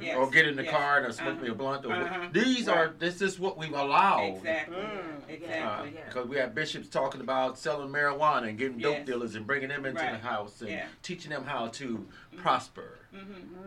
[0.00, 0.16] Yes.
[0.16, 0.72] or get in the Yes.
[0.72, 1.58] car and smoke me a Uh-huh.
[1.58, 1.84] blunt.
[1.86, 2.28] Or, Uh-huh.
[2.30, 2.76] These Right.
[2.78, 4.36] are this is what we've allowed.
[4.36, 4.76] Exactly.
[4.76, 5.28] Mm.
[5.28, 5.94] Exactly.
[6.06, 9.06] Because we have bishops talking about selling marijuana and getting dope Yes.
[9.06, 10.12] dealers and bringing them into Right.
[10.12, 10.86] the house and Yeah.
[11.02, 12.06] teaching them how to
[12.36, 12.98] prosper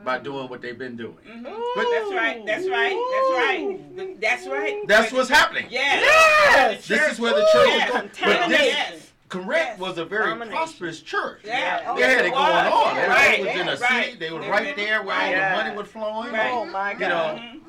[0.04, 1.18] by doing what they've been doing.
[1.28, 1.44] Mhm.
[1.44, 2.44] That's right.
[2.46, 2.98] That's right.
[3.14, 4.22] That's right.
[4.22, 4.88] That's right.
[4.88, 5.68] That's But- what's happening.
[5.70, 6.02] Yes.
[6.04, 6.88] Yes.
[6.88, 7.86] This is where the church Yes.
[7.88, 8.08] is going.
[8.08, 8.50] But Contamination.
[8.52, 9.12] this, Yes.
[9.30, 9.80] Corinth Yes.
[9.80, 10.56] was a very Domination.
[10.56, 11.42] prosperous church.
[11.44, 11.94] Yeah.
[11.96, 12.96] They had it going on.
[12.96, 13.02] Yeah.
[13.02, 13.40] Everybody Right.
[13.40, 14.06] was in a Right.
[14.06, 14.18] city.
[14.18, 16.32] They were They right there where all the money was flowing.
[16.34, 16.52] Right.
[16.52, 17.00] Oh my God.
[17.02, 17.36] You God.
[17.36, 17.62] know, Mhm.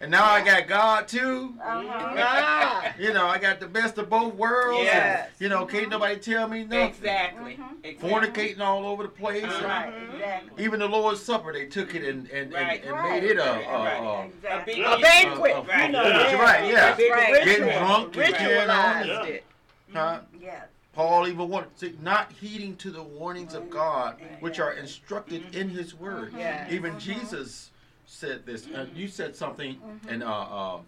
[0.00, 1.54] And now I got God too.
[1.62, 2.92] Uh-huh.
[2.98, 4.88] You know, I got the best of both worlds.
[4.90, 6.80] and, you know, can't nobody tell me nothing.
[6.88, 7.58] Exactly.
[7.84, 8.10] Exactly.
[8.10, 9.44] Fornicating all over the place.
[9.44, 9.66] Uh-huh.
[9.66, 10.64] Right, exactly.
[10.64, 12.82] Even the Lord's Supper, they took it and, and, Right.
[12.84, 13.98] and, and made it a, a, Right.
[13.98, 14.74] a, A Exactly.
[14.76, 15.56] big A banquet.
[15.56, 15.86] Uh, Right.
[15.86, 16.94] You know, That's right, yeah.
[16.94, 17.32] Big Right.
[17.32, 17.44] ritual.
[17.66, 18.94] Getting drunk and carrying on.
[19.04, 19.44] Ritualized it.
[19.92, 20.20] huh?
[20.40, 20.66] Yes.
[20.94, 25.68] Paul even warned, see, not heeding to the warnings of God, which are instructed in
[25.68, 26.32] His Word.
[26.34, 26.66] Yeah.
[26.70, 27.70] Even Jesus
[28.06, 28.66] said this.
[28.74, 29.76] Uh, you said something,
[30.08, 30.78] and uh, uh,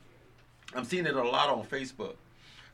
[0.75, 2.15] I'm seeing it a lot on Facebook.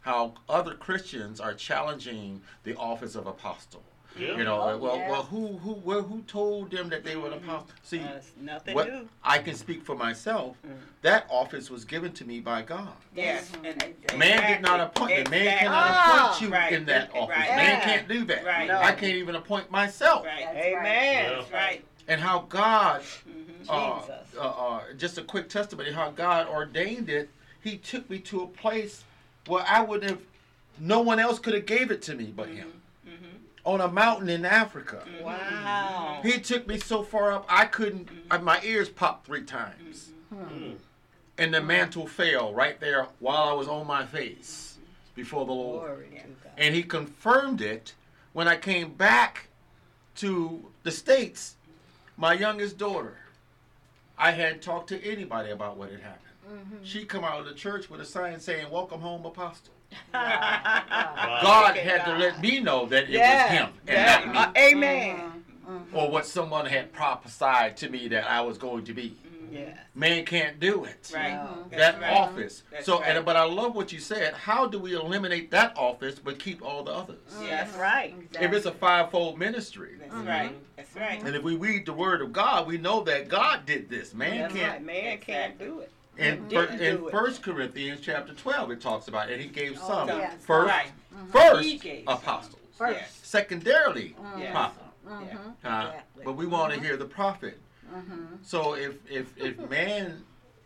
[0.03, 3.83] How other Christians are challenging the office of apostle.
[4.17, 5.11] You know, Oh, well, yeah.
[5.11, 7.67] well, who, who, well, who told them that they were the apostle?
[7.83, 9.09] See, That's nothing what new.
[9.25, 10.57] I can speak for myself.
[10.65, 10.71] Mm.
[11.03, 12.93] That office was given to me by God.
[13.17, 13.51] Yes.
[13.65, 13.83] And
[14.17, 15.39] Man did not appoint me.
[15.39, 17.37] Man cannot Ah, appoint you right, in that office.
[17.37, 17.49] right.
[17.57, 17.85] Man Yeah.
[17.85, 18.45] can't do that.
[18.45, 18.69] Right.
[18.69, 18.79] No.
[18.79, 20.25] I can't even appoint myself.
[20.25, 20.47] Right.
[20.49, 21.33] Amen.
[21.37, 21.85] That's right.
[22.07, 23.34] And how God, Mhm.
[23.69, 24.15] Uh, Jesus.
[24.39, 27.29] uh, uh, just a quick testimony, how God ordained it.
[27.63, 29.05] He took me to a place
[29.47, 30.19] where I would have,
[30.79, 32.73] no one else could have gave it to me but Him.
[33.07, 33.13] Mhm.
[33.65, 35.03] On a mountain in Africa.
[35.07, 35.25] Mm-hmm.
[35.25, 36.19] Wow.
[36.19, 36.29] Mm-hmm.
[36.29, 38.09] He took me so far up, I couldn't.
[38.31, 40.43] I, my ears popped three times, hmm.
[40.43, 40.77] mm.
[41.39, 44.77] and the mantle fell right there while I was on my face
[45.15, 45.87] before the Lord.
[45.87, 46.23] Glory.
[46.57, 47.95] And He confirmed it
[48.35, 49.49] when I came back
[50.17, 51.57] to the states.
[52.17, 53.17] My youngest daughter,
[54.19, 56.21] I hadn't talked to anybody about what had happened.
[56.83, 59.73] She come out of the church with a sign saying, "Welcome home, Apostle."
[60.13, 63.43] God had to let me know that it Yeah.
[63.45, 63.97] was Him and
[64.27, 64.33] Yeah.
[64.33, 65.45] not me Uh, amen.
[65.69, 65.97] Mm-hmm.
[65.97, 69.17] or what someone had prophesied to me that I was going to be.
[69.55, 69.79] Yes.
[69.95, 71.11] Man can't do it.
[71.15, 71.33] Right.
[71.35, 71.41] No.
[71.41, 71.77] Mm-hmm.
[71.77, 72.13] That right.
[72.13, 72.63] office.
[72.67, 72.75] Mm-hmm.
[72.75, 73.17] That's so, right.
[73.17, 74.35] and, but I love what you said.
[74.35, 77.17] How do we eliminate that office but keep all the others?
[77.35, 77.47] Mm-hmm.
[77.47, 78.15] That's right.
[78.41, 80.57] If it's a fivefold ministry, That's right.
[80.77, 81.23] That's right.
[81.25, 84.13] and if we read the Word of God, we know that God did this.
[84.15, 84.73] Man That's can't.
[84.73, 84.85] right.
[84.85, 85.91] Man can't do it.
[86.17, 87.11] In, Didn't in.
[87.11, 89.41] First Corinthians chapter twelve, it talks about it.
[89.41, 90.31] He gave oh, some yeah.
[90.39, 90.87] first, Right.
[91.33, 92.15] first He gave some.
[92.19, 92.99] apostles, First.
[93.01, 93.21] Yes.
[93.23, 94.53] secondarily Yes.
[94.53, 94.83] prophet.
[95.07, 95.19] Yeah.
[95.65, 96.25] Uh, Exactly.
[96.25, 97.59] But we want to hear the prophet.
[97.95, 98.37] Mm-hmm.
[98.43, 100.23] So if if if man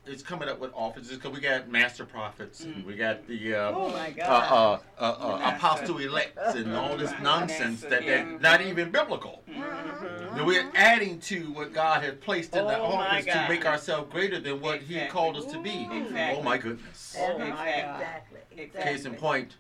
[0.07, 3.73] is coming up with offices, because we got master prophets and we got the uh,
[3.75, 4.81] Oh my uh, God.
[4.99, 5.57] uh, uh, uh, Master.
[5.57, 8.25] apostle elects and all this nonsense that Yeah.
[8.25, 9.43] they're not even biblical.
[9.51, 10.35] Mhm.
[10.37, 13.67] That we're adding to what God has placed in the Oh, my office to make
[13.67, 15.87] ourselves greater than what He called us to be.
[15.93, 16.39] Exactly.
[16.39, 17.15] Oh my goodness.
[17.19, 17.83] Oh my Exactly.
[17.83, 17.95] God.
[18.01, 18.41] Exactly.
[18.65, 18.93] Exactly.
[18.93, 19.57] Case in point,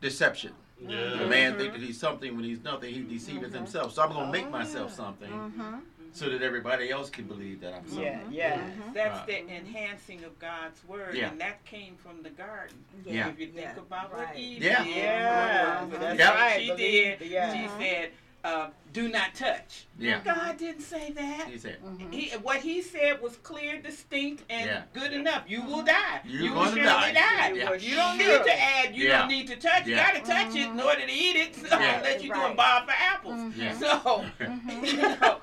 [0.00, 0.52] deception.
[0.80, 1.28] The Mm-hmm.
[1.28, 2.94] man think that he's something when he's nothing.
[2.94, 3.92] He deceiveth himself.
[3.92, 5.74] So I'm gonna make myself something Mm-hmm.
[6.12, 8.04] So that everybody else can believe that I'm something.
[8.04, 8.56] Yeah.
[8.56, 8.70] Yeah.
[8.94, 9.46] That's Right.
[9.48, 11.30] the enhancing of God's word, Yeah.
[11.30, 12.76] and that came from the garden.
[13.04, 13.28] Yeah.
[13.28, 13.76] If you think Yeah.
[13.78, 14.36] about what Right.
[14.36, 14.84] Eve Yeah.
[14.84, 15.84] did, Yeah.
[15.84, 16.34] what That's Yep.
[16.34, 16.60] right.
[16.60, 17.52] she Believe- did, Yeah.
[17.52, 18.16] she said, mm-hmm.
[18.44, 20.20] uh, "Do not touch." Yeah.
[20.24, 21.46] God didn't say that.
[21.48, 22.10] He said, mm-hmm.
[22.10, 24.82] He, what he said was clear, distinct, and Yeah.
[24.94, 25.44] good enough.
[25.46, 26.20] You will die.
[26.24, 27.12] You're you will surely die.
[27.12, 27.52] die.
[27.52, 27.72] Yeah.
[27.74, 28.38] You don't Sure.
[28.38, 28.96] need to add.
[28.96, 29.18] You Yeah.
[29.18, 29.86] don't need to touch.
[29.86, 31.54] You got to touch it in order to eat it.
[31.70, 31.98] So Yeah.
[31.98, 32.44] unless you're Right.
[32.46, 33.54] doing bob for apples.
[33.56, 33.76] Yeah.
[33.78, 35.38] So you know,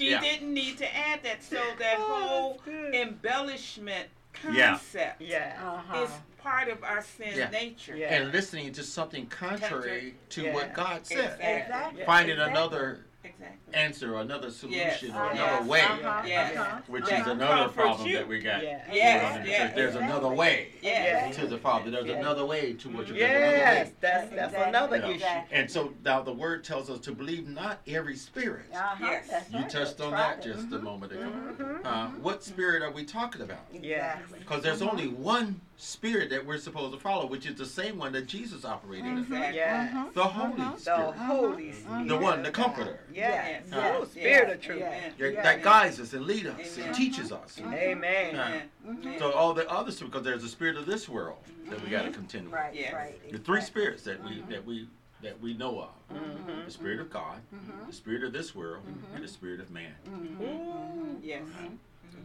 [0.00, 0.20] she Yeah.
[0.20, 1.42] didn't need to add that.
[1.42, 2.60] So that Oh, whole
[2.94, 5.60] embellishment concept Yeah.
[5.62, 6.02] Uh-huh.
[6.04, 7.50] is part of our sin Yeah.
[7.50, 7.94] nature.
[7.96, 8.14] Yeah.
[8.14, 10.54] and listening to something contrary to Yeah.
[10.54, 11.18] what God said.
[11.18, 11.46] Exactly.
[11.52, 12.04] Exactly.
[12.04, 12.52] Finding Exactly.
[12.60, 13.74] another Exactly.
[13.74, 15.02] answer, or another solution, Yes.
[15.04, 15.66] or Uh, another yes.
[15.66, 16.22] way, Uh-huh.
[16.26, 16.56] Yes.
[16.56, 16.80] Uh-huh.
[16.86, 18.16] which is another problem you.
[18.16, 18.62] that we got.
[18.62, 18.80] Yeah.
[18.90, 19.74] Yes, So yes.
[19.74, 21.36] There's another way Yes.
[21.36, 21.90] to the Father.
[21.90, 22.14] There's Yeah.
[22.16, 23.90] another way to what you're Yes.
[24.00, 24.68] That's that's Exactly.
[24.68, 25.24] another You know, issue.
[25.52, 28.66] And so now the word tells us to believe not every spirit.
[28.74, 28.96] Uh-huh.
[29.00, 29.28] Yes.
[29.28, 29.70] That's You right.
[29.70, 30.54] touched on Try that it.
[30.54, 31.30] just a moment ago.
[31.30, 31.84] Mhm.
[31.86, 33.58] Uh, what spirit are we talking about?
[33.72, 34.14] Yeah.
[34.14, 34.38] Exactly.
[34.40, 38.12] Because there's only one spirit that we're supposed to follow, which is the same one
[38.12, 39.18] that Jesus operated in.
[39.18, 39.56] Exactly.
[39.56, 40.04] Yeah.
[40.14, 41.14] The Holy The Spirit.
[41.16, 42.08] Holy Spirit.
[42.08, 43.00] The one, the comforter.
[43.14, 43.62] Yes.
[43.70, 43.72] Yes.
[43.72, 44.10] Oh, Yes.
[44.10, 44.82] Spirit of truth.
[44.82, 45.12] Amen.
[45.18, 46.86] That, that guides us and leads us Amen.
[46.88, 47.58] and teaches us.
[47.60, 47.74] Amen.
[47.98, 48.62] Amen.
[48.86, 49.02] Mm-hmm.
[49.02, 49.18] Amen.
[49.18, 52.02] So all the other spirits, because there's the spirit of this world that we got
[52.02, 52.54] to contend with.
[52.54, 52.74] Right.
[52.74, 52.92] Yes.
[52.94, 53.32] Right.
[53.32, 54.88] The three spirits that we that we
[55.22, 56.64] that we know of: Mhm.
[56.64, 57.86] the spirit of God, Mm-hmm.
[57.88, 58.82] the spirit of this world,
[59.14, 59.92] and the spirit of man.
[60.40, 61.18] Ooh.
[61.22, 61.42] Yes.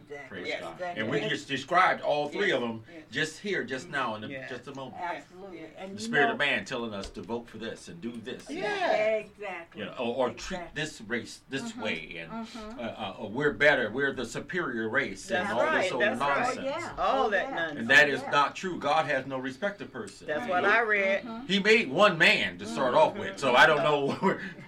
[0.02, 0.28] Exactly.
[0.38, 0.60] Praise Yes.
[0.60, 0.72] God.
[0.74, 1.02] Exactly.
[1.02, 3.02] And we just described all three of them Yes.
[3.10, 4.48] just here, just now, in a, Yeah.
[4.48, 4.96] just a moment.
[5.00, 5.62] Absolutely.
[5.78, 8.44] And The spirit know, of man telling us to vote for this and do this.
[8.48, 8.94] Yeah.
[9.16, 9.80] Exactly.
[9.82, 11.82] You know, or, or treat this race this Mm-hmm.
[11.82, 12.46] way, and
[12.78, 16.20] uh, uh, we're better, we're the superior race, That's and all right, this old that's
[16.20, 16.38] right.
[16.56, 16.58] nonsense.
[16.58, 16.92] Oh, yeah.
[16.98, 17.54] All Oh, that yeah.
[17.54, 17.78] nonsense.
[17.80, 18.30] And that is Yeah.
[18.30, 18.78] not true.
[18.78, 20.26] God has no respect of person.
[20.26, 21.22] That's what I read.
[21.24, 21.46] Mm-hmm.
[21.46, 24.38] He made one man to start off with, so I don't know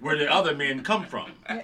[0.00, 1.32] where, where the other men come from.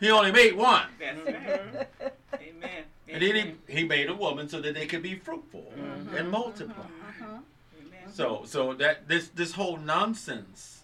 [0.00, 0.86] He only made one.
[0.98, 1.76] That's Mm-hmm.
[1.76, 1.86] right.
[2.34, 2.84] Amen.
[3.08, 6.16] And then he, he made a woman so that they could be fruitful Mm-hmm.
[6.16, 6.84] and multiply.
[7.22, 8.12] Amen.
[8.12, 10.82] So so that this this whole nonsense,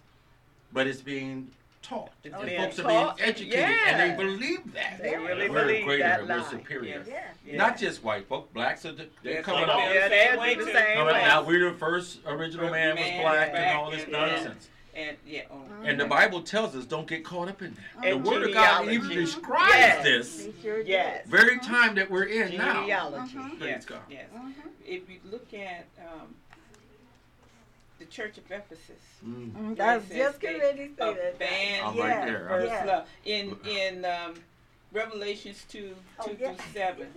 [0.73, 1.51] but it's being
[1.83, 2.13] taught.
[2.23, 4.09] It's and being folks are being educated and Yeah.
[4.09, 4.99] they believe that.
[5.03, 6.51] They really we're believe greater that and we're lie.
[6.51, 7.05] superior.
[7.09, 7.35] Yes.
[7.45, 7.57] Yeah.
[7.57, 9.79] Not just white folk, blacks are they're Yes, coming they up.
[9.79, 13.51] Yeah, the they'll same the same now we're the first original man was Man, black
[13.55, 14.27] and all this yeah.
[14.27, 14.69] nonsense.
[14.99, 15.43] And yeah.
[15.51, 15.63] Oh.
[15.85, 18.11] And the Bible tells us don't get caught up in that.
[18.11, 20.05] The Word of God even describes Yes.
[20.05, 20.89] this sure did.
[20.89, 21.27] Yes.
[21.29, 22.81] very time that we're in now.
[22.81, 23.35] Genealogy.
[23.35, 23.85] Praise Yes.
[23.85, 24.01] God.
[24.11, 24.25] Yes.
[24.85, 26.35] If you look at um,
[28.01, 28.81] the Church of Ephesus,
[29.27, 29.51] Mm.
[29.51, 31.35] Mm, I was just getting they ready to say that.
[31.35, 32.03] abandoned I'm yeah.
[32.19, 32.51] right there.
[32.51, 32.85] I'm- first Yeah.
[32.85, 34.35] love in in um,
[34.93, 36.53] Revelations two Oh, two yeah.
[36.53, 37.09] through seven.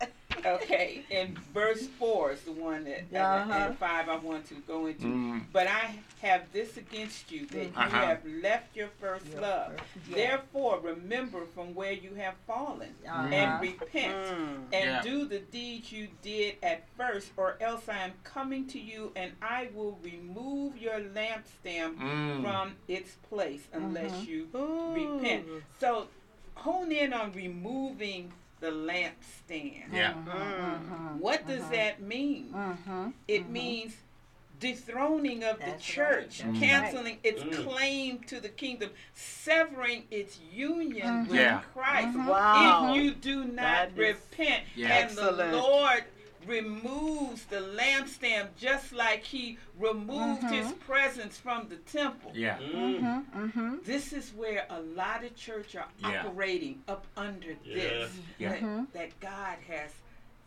[0.42, 3.52] Yeah, that's- Okay, and verse four is the one that uh, Uh-huh.
[3.52, 5.06] and five I want to go into.
[5.06, 5.42] Mm.
[5.52, 7.84] But I have this against you that Uh-huh.
[7.86, 9.72] you have left your first Your love.
[9.72, 10.16] first- yeah.
[10.16, 13.28] Therefore, remember from where you have fallen Uh-huh.
[13.28, 14.56] and repent Mm.
[14.72, 15.02] and Yeah.
[15.02, 19.32] do the deeds you did at first, or else I am coming to you and
[19.42, 22.42] I will remove your lampstand Mm.
[22.42, 24.26] from its place unless Mhm.
[24.26, 24.94] you Ooh.
[24.94, 25.46] repent.
[25.78, 26.08] So
[26.54, 29.84] hone in on removing the lampstand.
[29.92, 30.12] Yeah.
[30.26, 31.16] Mm.
[31.18, 32.52] What does that mean?
[32.54, 33.12] Mhm.
[33.26, 33.96] It means
[34.58, 37.64] dethroning of the church, right, that's canceling its Mm.
[37.64, 41.60] claim to the kingdom, severing its union with Yeah.
[41.72, 42.18] Christ.
[42.18, 42.90] Wow.
[42.94, 44.98] If you do not That is repent, Yeah.
[44.98, 46.04] and the Lord
[46.46, 52.32] removes the lampstand just like he removed his presence from the temple.
[52.34, 52.58] Yeah.
[52.58, 53.40] Mm-hmm.
[53.44, 53.74] Mm-hmm.
[53.84, 56.26] This is where a lot of church are Yeah.
[56.26, 58.58] operating up under this Yeah.
[58.60, 59.90] that, that God has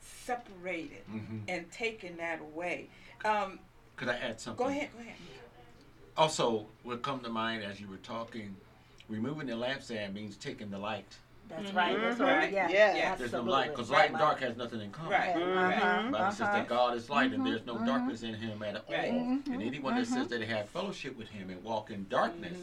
[0.01, 1.41] separated Mhm.
[1.47, 2.89] and taken that away.
[3.25, 3.59] Um,
[3.95, 4.65] Could I add something?
[4.65, 5.15] go ahead, go ahead.
[6.15, 8.55] Also, what come to mind as you were talking,
[9.09, 11.17] removing the lampstand means taking the light.
[11.49, 11.75] That's Mhm.
[11.75, 12.01] right.
[12.01, 12.43] That's right.
[12.45, 12.53] Mm-hmm.
[12.55, 12.69] Yeah.
[12.69, 12.95] Yes.
[12.97, 13.19] Yes.
[13.19, 15.11] There's no light, because light and dark has nothing in common.
[15.11, 15.43] Right, Yeah.
[15.43, 15.77] right.
[15.77, 16.01] Uh-huh.
[16.03, 16.57] The Bible says Uh-huh.
[16.57, 17.85] that God is light and there's no mm-hmm.
[17.85, 18.83] darkness in him at all.
[18.89, 19.11] Right.
[19.11, 22.57] And anyone that says that they have fellowship with him and walk in darkness,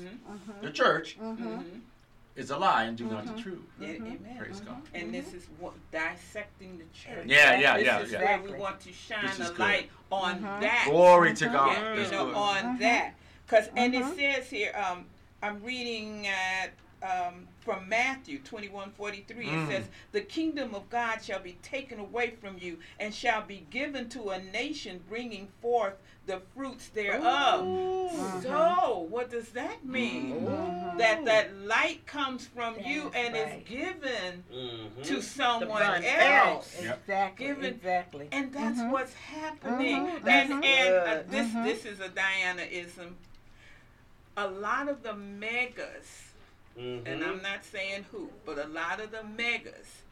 [0.62, 1.16] the church,
[2.36, 3.60] is a lie and do not the truth.
[3.78, 4.36] Yeah, Amen.
[4.38, 4.80] Praise God.
[4.94, 7.26] And this is what dissecting the church.
[7.26, 8.18] Yeah, yeah, this yeah, is yeah.
[8.18, 8.58] where we Exactly.
[8.60, 9.58] want to shine This is a good.
[9.58, 10.86] light on that.
[10.88, 11.72] Glory to God.
[11.76, 12.34] Yeah, you That's know, good.
[12.34, 13.14] on that.
[13.46, 15.06] Cause and it says here, um,
[15.42, 16.70] I'm reading at
[17.02, 19.46] um, from Matthew 21, 43.
[19.46, 19.68] It Mm.
[19.68, 24.08] says, The kingdom of God shall be taken away from you and shall be given
[24.10, 25.94] to a nation bringing forth
[26.26, 27.60] the fruits thereof.
[28.42, 30.44] So, what does that mean?
[30.98, 33.62] That that light comes from you That's and right.
[33.62, 35.04] is given Mhm.
[35.04, 36.80] to someone Someone else.
[36.82, 36.98] Yep.
[37.00, 37.46] Exactly.
[37.46, 38.28] Given- Exactly.
[38.32, 40.08] And that's what's happening.
[40.26, 41.30] And and uh, good.
[41.30, 43.16] this this is a Dianaism.
[44.36, 46.29] A lot of the megas,
[46.80, 47.06] Mhm.
[47.06, 50.02] and I'm not saying who, but a lot of the megas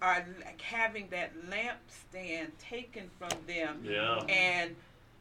[0.00, 4.24] are like having that lampstand taken from them, Yeah.
[4.28, 4.76] and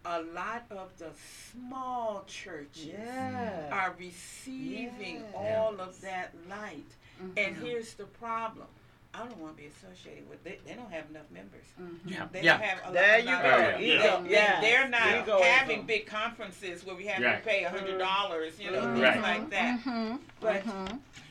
[0.06, 1.12] a lot of the
[1.52, 3.70] small churches Yeah.
[3.72, 5.32] are receiving Yeah.
[5.36, 6.96] all of that light.
[7.38, 8.68] And here's the problem.
[9.14, 11.66] I don't want to be associated with they, they don't have enough members.
[11.80, 12.08] Mm-hmm.
[12.10, 12.28] Yeah.
[12.32, 12.58] They Yeah.
[12.58, 13.66] don't have a There lot, you go.
[13.76, 14.22] of- Yeah.
[14.24, 14.62] They, Yeah.
[14.62, 15.44] They're not Egoism.
[15.44, 17.44] having big conferences where we have Right.
[17.44, 17.98] to pay a hundred mm-hmm.
[18.00, 19.02] dollars, you know, mm-hmm.
[19.02, 19.22] things Right.
[19.40, 19.80] like that.
[19.82, 20.16] Mm-hmm.
[20.40, 20.64] But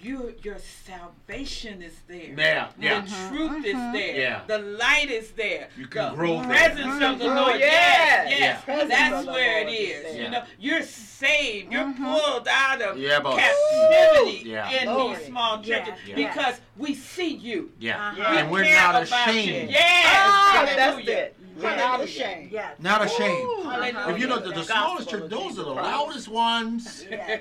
[0.03, 2.35] your your salvation is there.
[2.37, 3.01] Yeah, yeah.
[3.01, 4.17] The truth is there.
[4.17, 4.41] Yeah.
[4.47, 5.69] The light is there.
[5.77, 6.45] You can the grow there.
[6.49, 7.25] presence of the.
[7.27, 7.59] Lord.
[7.61, 8.31] Yes.
[8.31, 8.41] Yes, yes.
[8.41, 8.53] Yeah.
[8.53, 9.69] That's Presence of the where it is.
[9.69, 10.03] Lord is is.
[10.03, 10.15] there.
[10.15, 10.31] You Yeah.
[10.31, 11.73] know, you're saved.
[11.73, 13.39] You're pulled out of Yeah, boss.
[13.41, 14.71] captivity Yeah.
[14.71, 15.17] in Glory.
[15.17, 16.15] these small churches Yeah.
[16.17, 17.70] because we see you.
[17.81, 18.15] Yeah.
[18.17, 18.35] Yeah.
[18.39, 19.47] And we're not ashamed.
[19.49, 19.69] You.
[19.71, 20.05] Yes.
[20.07, 21.37] Ah, that's it.
[21.61, 22.53] We're not ashamed.
[22.53, 22.77] Yes.
[22.79, 23.45] Not ashamed.
[23.45, 23.63] Ooh.
[23.69, 24.15] Hallelujah.
[24.15, 25.91] If you know the, the The smallest gospel church, those are the Christ.
[25.91, 27.07] loudest ones.
[27.11, 27.41] Yes.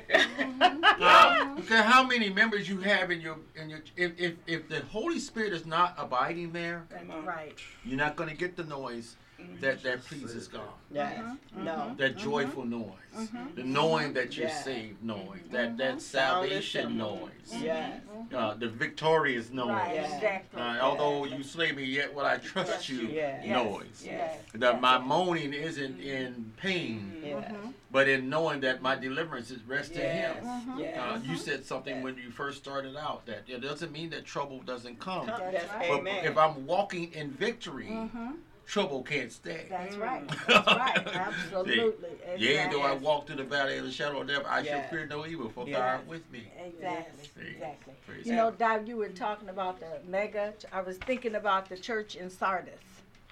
[0.62, 4.82] I don't how many members you have in your in your if if, if the
[4.92, 6.86] Holy Spirit is not abiding there,
[7.24, 7.58] Right.
[7.86, 9.16] you're not going to get the noise
[9.62, 10.62] that that pleases God.
[10.92, 11.20] Yes.
[11.20, 11.64] Mm-hmm.
[11.66, 11.94] No.
[11.98, 12.30] That mm-hmm.
[12.30, 14.64] joyful noise, the knowing that you're Yeah.
[14.64, 16.98] saved noise, that that salvation Salvation.
[16.98, 18.02] noise, Yes.
[18.34, 19.68] uh, the victorious noise.
[19.70, 19.96] Right.
[19.96, 20.16] Yeah.
[20.16, 20.62] Exactly.
[20.62, 23.02] Uh, although you slay me, yet will I trust you.
[23.08, 23.42] Yeah.
[23.44, 23.64] Yes.
[23.64, 24.04] Noise.
[24.06, 24.40] Yes.
[24.56, 27.52] That my moaning isn't in pain, Yes.
[27.92, 30.44] but in knowing that my deliverance is rest in Yes.
[30.44, 30.80] Him.
[30.80, 30.98] Yes.
[30.98, 34.60] Uh, you said something when you first started out that it doesn't mean that trouble
[34.66, 35.26] doesn't come.
[35.28, 35.70] Come- That's Yes.
[35.76, 35.90] right.
[35.90, 36.26] But Amen.
[36.26, 38.32] if I'm walking in victory, Mm-hmm.
[38.70, 39.66] Trouble can't stay.
[39.70, 40.24] That's right.
[40.48, 41.08] That's right.
[41.08, 42.10] Absolutely.
[42.38, 45.08] Yea, though I walk through the valley of the shadow of death, I shall fear
[45.08, 45.78] no evil, for Yes.
[45.80, 46.48] thou art with me.
[46.64, 46.80] Exactly.
[46.82, 47.28] Yes.
[47.54, 47.94] Exactly.
[48.06, 50.54] Praise You know, Dad, you were talking about the mega.
[50.72, 52.74] I was thinking about the church in Sardis.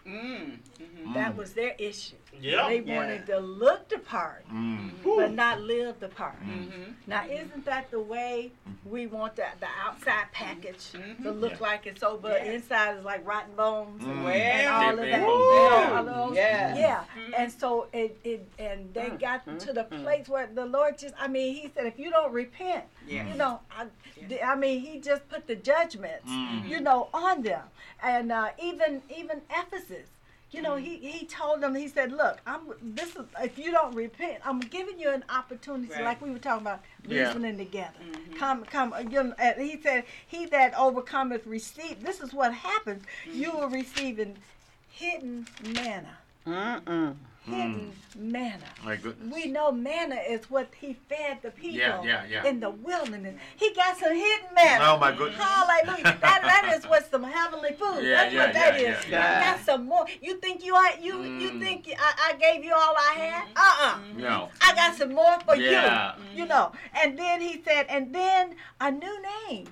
[0.06, 0.58] Mm.
[0.80, 1.14] Mhm.
[1.14, 1.38] That Mm.
[1.38, 2.16] was their issue.
[2.40, 2.68] Yeah.
[2.70, 2.96] They Yeah.
[2.98, 4.92] wanted to look the part, Mm.
[5.04, 6.42] but not live the part.
[6.44, 6.94] Mhm.
[7.08, 8.52] Now, isn't that the way
[8.86, 11.40] we want the, the outside package to Mhm.
[11.42, 11.58] look Yeah.
[11.68, 12.56] like it's so, but Yes.
[12.56, 14.10] inside is like rotten bones Mm.
[14.10, 15.06] and Well, all of that?
[15.06, 15.46] man bones.
[15.58, 15.96] Yeah.
[15.98, 16.76] all those- Yeah.
[16.78, 17.04] yeah.
[17.16, 17.34] Mhm.
[17.40, 20.04] And so it, it and they Mm, got to the mm.
[20.04, 23.26] place where the Lord just, I mean, He said, if you don't repent, Yeah.
[23.28, 23.86] you know, I,
[24.44, 26.68] I mean, He just put the judgments, Mm.
[26.68, 27.64] you know, on them,
[28.02, 30.08] and uh, even even Ephesus.
[30.52, 33.94] You know, he, he told them, he said, look, I'm this is if you don't
[33.94, 36.04] repent, I'm giving you an opportunity, Right.
[36.06, 37.28] like we were talking about, Yeah.
[37.28, 38.00] reasoning together.
[38.02, 38.38] Mhm.
[38.38, 42.02] Come, come, uh, you know, and he said, he that overcometh receive.
[42.02, 43.04] This is what happens.
[43.34, 43.64] You Mm-hmm.
[43.64, 44.38] are receiving
[44.90, 46.18] hidden manna
[46.48, 47.16] Mm-mm.
[47.48, 48.20] Hidden mm.
[48.32, 48.64] manna.
[48.84, 49.34] My goodness.
[49.34, 52.46] We know manna is what he fed the people Yeah, yeah, yeah.
[52.46, 53.36] in the wilderness.
[53.56, 54.86] He got some hidden manna.
[54.88, 55.40] Oh, my goodness.
[55.42, 56.04] Hallelujah.
[56.04, 58.04] that, that is what some heavenly food.
[58.04, 59.10] Yeah, That's yeah, what that yeah, is.
[59.10, 59.40] yeah, yeah.
[59.52, 60.06] I got some more.
[60.22, 61.60] You think you are, you you Mm.
[61.62, 63.44] think I, I gave you all I had?
[63.46, 63.58] Mm-hmm.
[63.58, 63.96] Uh-uh.
[64.00, 64.22] Mm-hmm.
[64.22, 64.50] No.
[64.62, 66.14] I got some more for Yeah.
[66.34, 66.42] you.
[66.42, 66.72] You know.
[66.94, 69.18] And then he said, and then a new
[69.50, 69.68] name.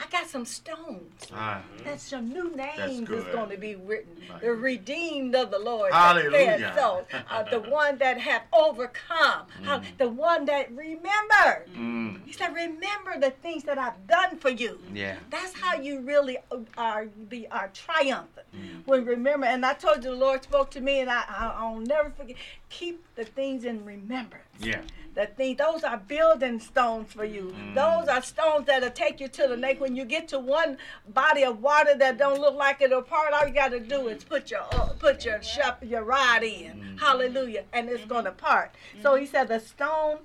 [0.00, 1.28] I got some stones.
[1.32, 3.32] Ah, That's some new names is good.
[3.32, 4.16] going to be written.
[4.28, 5.92] My The redeemed of the Lord.
[5.92, 6.74] the Hallelujah.
[6.76, 9.46] soul, uh, the one that have overcome.
[9.62, 11.66] How- the one that remember.
[11.76, 14.80] mm, He said, remember the things that I've done for you.
[14.92, 15.16] yeah.
[15.30, 16.38] That's how you really
[16.76, 18.46] are the are triumphant.
[18.54, 18.86] Mm.
[18.86, 21.78] When remember, and I told you the Lord spoke to me, and I, I I'll
[21.78, 22.36] never forget.
[22.68, 24.44] Keep the things in remembrance.
[24.58, 24.80] Yeah.
[25.14, 27.54] The thing, those are building stones for you.
[27.56, 27.74] Mm.
[27.74, 29.80] Those are stones that'll take you to the next.
[29.80, 30.76] When you get to one
[31.08, 34.24] body of water that don't look like it'll part, all you got to do is
[34.24, 36.72] put your uh, put your shop, your rod in.
[36.72, 37.00] Mm.
[37.00, 38.72] Hallelujah, and it's gonna part.
[39.02, 40.18] So he said the stone,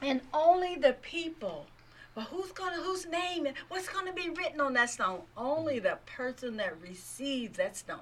[0.00, 1.66] and only the people.
[2.14, 3.48] But who's gonna whose name?
[3.68, 5.22] What's gonna be written on that stone?
[5.36, 7.98] Only the person that receives that stone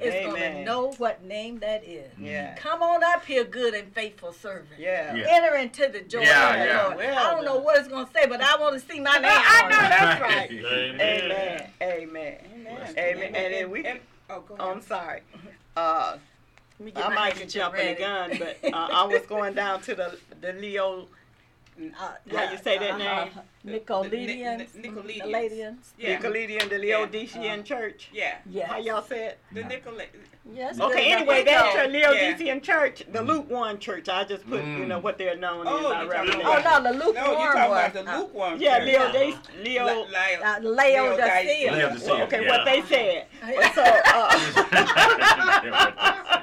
[0.00, 2.10] is gonna know what name that is.
[2.18, 2.54] Yeah.
[2.56, 4.68] Come on up here, good and faithful servant.
[4.78, 5.14] Yeah.
[5.14, 5.26] Yeah.
[5.28, 6.82] Enter into the joy Yeah, of the yeah.
[6.84, 6.96] Lord.
[6.96, 9.24] Well I don't know what it's gonna say, but I want to see my name.
[9.26, 10.50] I know that's right.
[10.52, 11.00] Amen.
[11.00, 11.70] Amen.
[11.82, 12.38] Amen.
[12.54, 12.94] Amen.
[12.98, 13.34] Amen.
[13.34, 13.84] And then we.
[13.84, 14.00] And-
[14.30, 14.66] oh, go ahead.
[14.76, 15.20] I'm sorry.
[15.76, 16.16] Uh,
[16.78, 19.54] Let me get I might be handkerchief jumping the gun, but uh, I was going
[19.54, 21.06] down to the the Leo.
[21.98, 23.30] Uh, How you say that uh, name?
[23.64, 24.74] Nicolaidians.
[24.74, 25.22] Ni- Ni- Nicolaidians.
[25.22, 25.76] Nicolaidians.
[25.98, 26.18] Yeah.
[26.18, 28.08] Nicolaitan, the Laodicean church.
[28.12, 28.38] Yeah.
[28.50, 28.68] Yes.
[28.68, 29.38] How y'all say it?
[29.52, 30.08] The Nicolay.
[30.52, 30.80] Yes.
[30.80, 31.82] Okay, anyway, that's go.
[31.82, 34.08] your Laodicean church, the lukewarm church.
[34.08, 34.88] I just put, you Mm.
[34.88, 36.02] know, what they're known Oh, as.
[36.02, 36.42] you're I.
[36.44, 38.60] Oh no, the No, lukewarm you're talking about the lukewarm.
[38.60, 38.86] Yeah, church.
[38.88, 39.84] Leo, they, Leo.
[39.86, 41.70] La- La- Uh, Laodicea.
[41.72, 42.24] Laodicea.
[42.24, 42.50] okay, yeah.
[42.50, 43.26] what they said.
[43.74, 44.28] So, uh,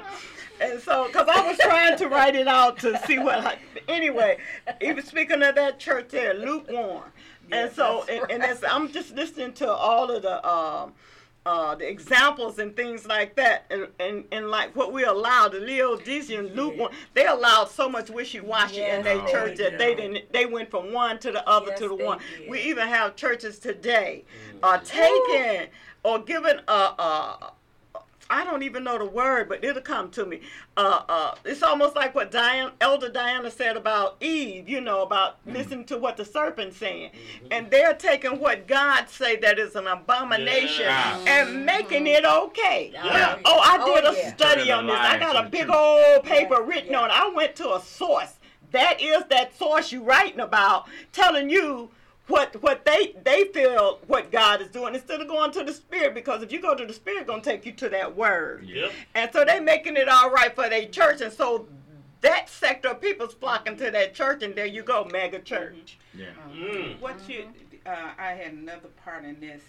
[0.60, 3.38] and so, because I was trying to write it out to see what.
[3.38, 3.56] I,
[3.88, 4.38] anyway,
[4.80, 7.04] even speaking of that church there, lukewarm,
[7.52, 10.46] and so, and, and that's, I'm just listening to all of the.
[10.48, 10.92] Um,
[11.46, 15.58] uh, the examples and things like that, and, and, and like what we allowed, the
[15.58, 20.12] Laodicean lukewarm, they allowed so much wishy-washy in Yes, their they church that they did.
[20.12, 20.32] didn't.
[20.34, 22.18] They went from one to the other Yes, to the one.
[22.38, 22.50] did.
[22.50, 24.24] We even have churches today
[24.62, 25.68] are taking
[26.02, 27.52] or given a, a
[28.30, 30.40] I don't even know the word, but it'll come to me.
[30.76, 35.38] Uh, uh, it's almost like what Diane, Elder Diana said about Eve, you know, about
[35.46, 37.10] listening to what the serpent's saying.
[37.50, 41.18] And they're taking what God say that is an abomination Yeah.
[41.26, 42.90] and making it okay.
[42.94, 43.38] Yeah.
[43.44, 44.34] Oh, I did Oh, a yeah.
[44.36, 44.96] study on this.
[44.96, 47.00] I got a big old paper written Yeah.
[47.00, 47.14] on it.
[47.16, 48.34] I went to a source.
[48.70, 51.90] That is that source you writing about, telling you
[52.30, 56.14] what what they they feel what God is doing instead of going to the spirit
[56.14, 58.64] because if you go to the spirit, it's gonna take you to that word.
[58.66, 58.92] Yep.
[59.14, 61.66] And so they making it all right for their church, and so
[62.22, 65.98] that sector of people's flocking to that church, and there you go, mega church.
[66.14, 66.26] Yeah.
[66.54, 67.00] Mm.
[67.00, 67.46] What you?
[67.86, 69.62] Uh, I had another part in this.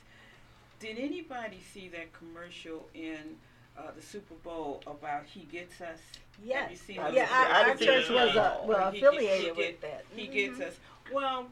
[0.79, 3.37] Did anybody see that commercial in
[3.77, 5.99] uh, the Super Bowl about he gets us?
[6.43, 6.61] Yes.
[6.63, 7.13] Have you seen I that?
[7.13, 10.05] Yeah, our, I our church was uh, well He- he- he affiliated get- with that.
[10.15, 10.31] He Mhm.
[10.33, 10.73] gets us.
[11.13, 11.47] Well,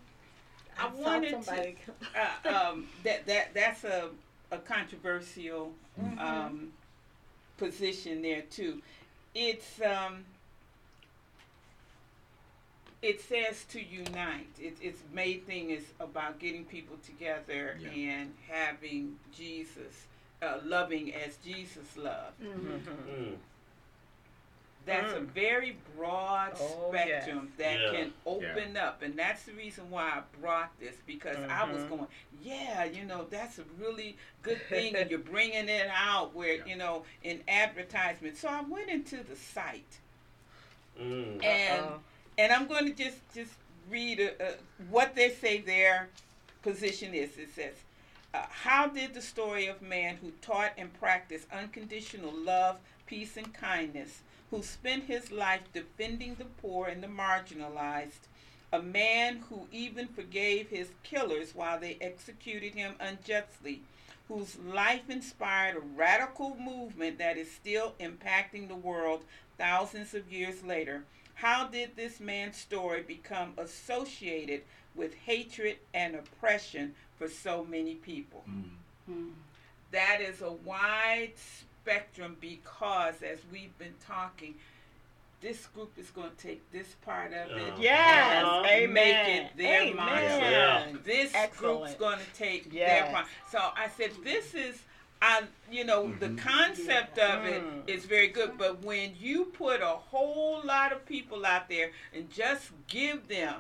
[0.80, 1.92] I saw wanted somebody- to.
[2.50, 4.10] Uh, um, that that that's a
[4.52, 5.74] a controversial
[6.20, 6.72] um,
[7.58, 8.82] position there too.
[9.36, 10.26] It's um,
[13.02, 14.48] it says to unite.
[14.60, 17.90] It, its main thing is about getting people together Yeah.
[17.92, 20.08] and having Jesus,
[20.42, 22.42] uh, loving as Jesus loved.
[22.44, 23.36] Mm.
[24.90, 25.28] That's a Mm.
[25.28, 27.24] very broad Oh, yes.
[27.24, 27.92] spectrum that Yeah.
[27.92, 31.90] can open up, and that's the reason why I brought this because I was Mhm.
[31.90, 32.08] going,
[32.42, 36.66] yeah, you know, that's a really good thing, and you're bringing it out where Yeah.
[36.66, 38.36] you know in advertisement.
[38.38, 40.00] So I went into the site,
[41.00, 41.44] Mm.
[41.44, 42.02] and Uh-oh.
[42.38, 43.54] and I'm going to just just
[43.90, 44.54] read uh uh
[44.90, 46.10] what they say their
[46.64, 47.38] position is.
[47.38, 47.76] It says,
[48.34, 53.54] uh, "How did the story of man who taught and practiced unconditional love, peace, and
[53.54, 58.28] kindness, who spent his life defending the poor and the marginalized,
[58.72, 63.82] a man who even forgave his killers while they executed him unjustly."
[64.28, 69.24] Whose life inspired a radical movement that is still impacting the world
[69.58, 71.04] thousands of years later.
[71.34, 74.62] How did this man's story become associated
[74.94, 78.44] with hatred and oppression for so many people?
[79.10, 79.32] Mm.
[79.92, 81.34] That is a wide
[81.84, 84.56] spectrum because, as we've been talking,
[85.42, 87.62] this group is going to take this part of it.
[87.62, 87.78] Uh-huh.
[87.82, 88.64] Yes, Uh-huh.
[88.68, 88.94] amen.
[88.94, 90.42] Make it their amen.
[90.52, 90.88] Yeah.
[91.06, 93.26] This group's going to take their part.
[93.52, 94.82] So I said, this is
[95.22, 96.36] I, you know, Mm-hmm.
[96.36, 97.90] the concept of it Mm.
[97.90, 102.30] is very good, but when you put a whole lot of people out there and
[102.32, 103.56] just give them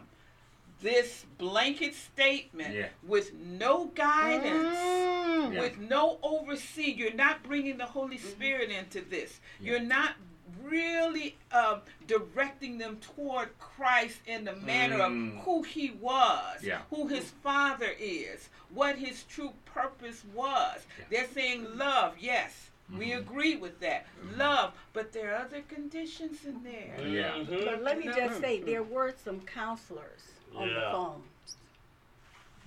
[0.82, 2.88] this blanket statement Yeah.
[3.03, 5.53] with no guidance, Mm.
[5.53, 5.61] Yeah.
[5.61, 9.39] with no oversee, you're not bringing the Holy Spirit into this.
[9.59, 9.71] Yeah.
[9.71, 10.15] You're not
[10.63, 15.38] really um, directing them toward Christ in the manner Mm.
[15.39, 16.82] of who He was, Yeah.
[16.89, 20.86] who His Father is, what His true purpose was.
[20.99, 21.05] Yeah.
[21.09, 22.67] They're saying love, yes.
[22.91, 23.17] We Mhm.
[23.19, 24.07] agree with that.
[24.36, 26.95] Love, but there are other conditions in there.
[27.07, 27.34] Yeah.
[27.34, 27.65] Mhm.
[27.65, 30.21] But let me just say, there were some counselors
[30.56, 30.91] on the Yeah.
[30.91, 31.24] phone.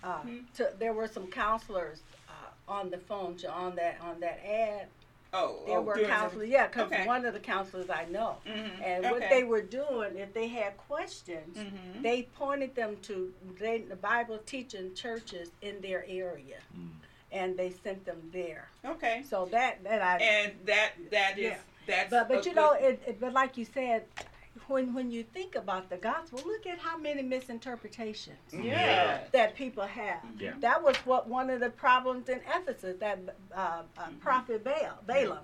[0.03, 0.39] Uh, Hmm.
[0.55, 2.33] to, there were some counselors uh,
[2.73, 4.89] on the phone to, on that on that ad.
[5.35, 7.07] Oh, There oh, were during counselors, yeah, because Okay.
[7.07, 8.37] one of the counselors I know.
[8.47, 9.29] Mhm, And what okay.
[9.31, 12.03] they were doing, if they had questions, Mhm.
[12.03, 16.91] they pointed them to they, the Bible teaching churches in their area, Mm.
[17.31, 18.69] and they sent them there.
[18.85, 19.23] Okay.
[19.23, 21.59] So that that I And that that is Yeah.
[21.87, 24.05] that's But but a you good- know, it, it, but like you said,
[24.69, 29.21] when when you think about the gospel, look at how many misinterpretations yeah.
[29.33, 30.21] that people have.
[30.39, 30.53] Yeah.
[30.61, 32.97] That was what one of the problems in Ephesus.
[33.01, 33.19] That
[33.55, 34.19] uh, uh, Mm-hmm.
[34.19, 35.39] prophet Baal, Balaam,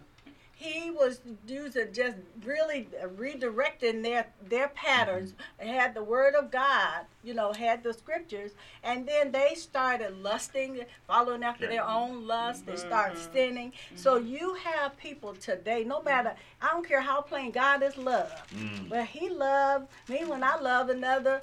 [0.59, 5.32] he was using just really redirecting their their patterns.
[5.61, 5.68] Mm-hmm.
[5.68, 8.52] Had the word of God, you know, had the scriptures,
[8.82, 12.66] and then they started lusting, following after their own lust.
[12.66, 13.32] They start Mm-hmm.
[13.32, 13.72] sinning.
[13.94, 15.84] So you have people today.
[15.84, 18.88] No matter, I don't care how plain God is love, Mm.
[18.88, 21.42] but He loved me when I love another.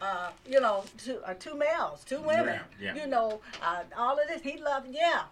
[0.00, 2.58] Uh, you know, two uh, two males, two women.
[2.80, 2.94] Yeah, yeah.
[3.02, 4.42] You know, uh, all of this.
[4.42, 4.88] He loved.
[4.90, 5.22] Yeah,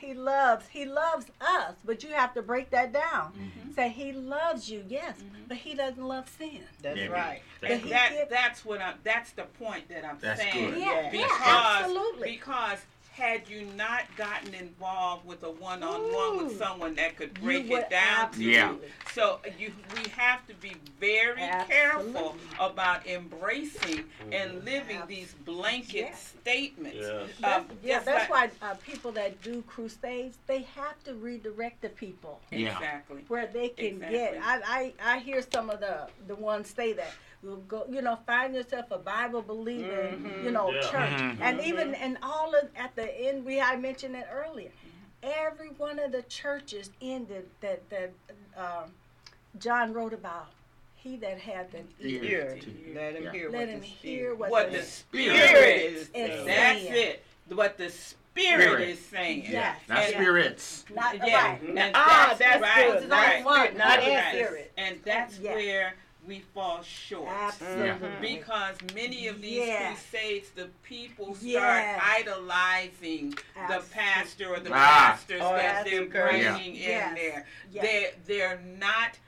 [0.00, 0.66] he he loves.
[0.68, 1.74] He loves us.
[1.84, 3.32] But you have to break that down.
[3.32, 3.72] Mm-hmm.
[3.72, 5.14] Say he loves you, yes,
[5.46, 6.60] but he doesn't love sin.
[6.82, 7.06] That's Yeah.
[7.08, 7.42] right.
[7.60, 10.70] But And he that that's what I'm that's the point that I'm That's saying.
[10.70, 10.80] good.
[10.80, 11.02] Yeah, Yeah.
[11.02, 12.30] yeah, Because absolutely.
[12.32, 12.78] because
[13.18, 17.68] had you not gotten involved with a one on one with someone that could break
[17.68, 18.70] would it down to Yeah.
[18.70, 18.80] you.
[19.12, 25.96] So you we have to be very careful about embracing and living Abs- these blanket
[25.96, 26.34] Yes.
[26.40, 26.96] statements.
[27.00, 27.28] Yes.
[27.40, 31.14] That's, Um, yeah, just that's like- why uh, people that do crusades, they have to
[31.14, 32.74] redirect the people Yeah.
[32.74, 33.24] Exactly.
[33.26, 34.16] where they can Exactly.
[34.18, 34.38] get.
[34.42, 37.12] I, I I hear some of the the ones say that.
[37.42, 40.44] You'll go, you know, find yourself a Bible believing, Mhm.
[40.44, 40.80] you know, Yeah.
[40.82, 41.40] church, Mhm.
[41.40, 44.70] and even and all of at the end, we I mentioned it earlier.
[45.22, 48.10] Every one of the churches ended that that
[48.56, 48.92] um,
[49.60, 50.48] John wrote about.
[50.96, 52.58] He that had an ear, Hear.
[52.60, 55.76] to- Let him hear let what him the hear what, What the the Spirit spirit
[55.82, 56.46] is is saying.
[56.46, 57.24] That's it.
[57.50, 58.88] What the spirit, Spirit.
[58.88, 59.44] is saying.
[59.44, 59.50] Yeah.
[59.50, 59.74] Yeah.
[59.88, 60.84] Not And- spirits.
[60.92, 61.62] Not Yeah, right.
[61.62, 62.96] and Ah, that's right, good.
[62.98, 64.28] It's not right, one, not right.
[64.32, 64.72] spirit.
[64.76, 65.54] And that's Yeah.
[65.54, 65.94] where
[66.28, 67.28] we fall short.
[67.28, 68.10] Absolutely.
[68.20, 69.98] Because many of these Yes.
[70.10, 72.02] crusades, the people start Yes.
[72.04, 73.30] idolizing
[73.68, 74.76] the pastor or the Ah.
[75.12, 76.52] pastors Oh, that they're encouraging.
[76.52, 77.14] bringing in Yes.
[77.16, 77.46] there.
[77.72, 77.84] Yes.
[77.84, 79.18] They're, they're not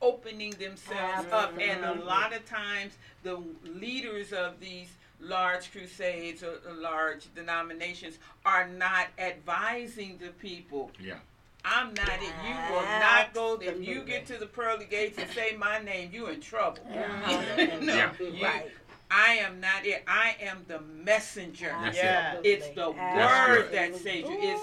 [0.00, 1.58] opening themselves up.
[1.58, 2.94] And a lot of times,
[3.24, 4.90] the leaders of these
[5.20, 11.18] large crusades or or large denominations are not advising the people Yeah.
[11.64, 12.32] I'm not it.
[12.46, 13.58] You will not go.
[13.60, 16.78] If you get to the pearly gates and say my name, you in trouble.
[16.90, 17.56] Uh-huh.
[17.80, 18.12] no, Yeah.
[18.20, 18.70] you- Right.
[19.10, 20.02] I am not it.
[20.08, 21.72] I am the messenger.
[21.82, 22.34] That's Yeah.
[22.34, 22.40] it.
[22.46, 23.72] It's the That's word good.
[23.72, 24.38] that saves you.
[24.40, 24.62] It's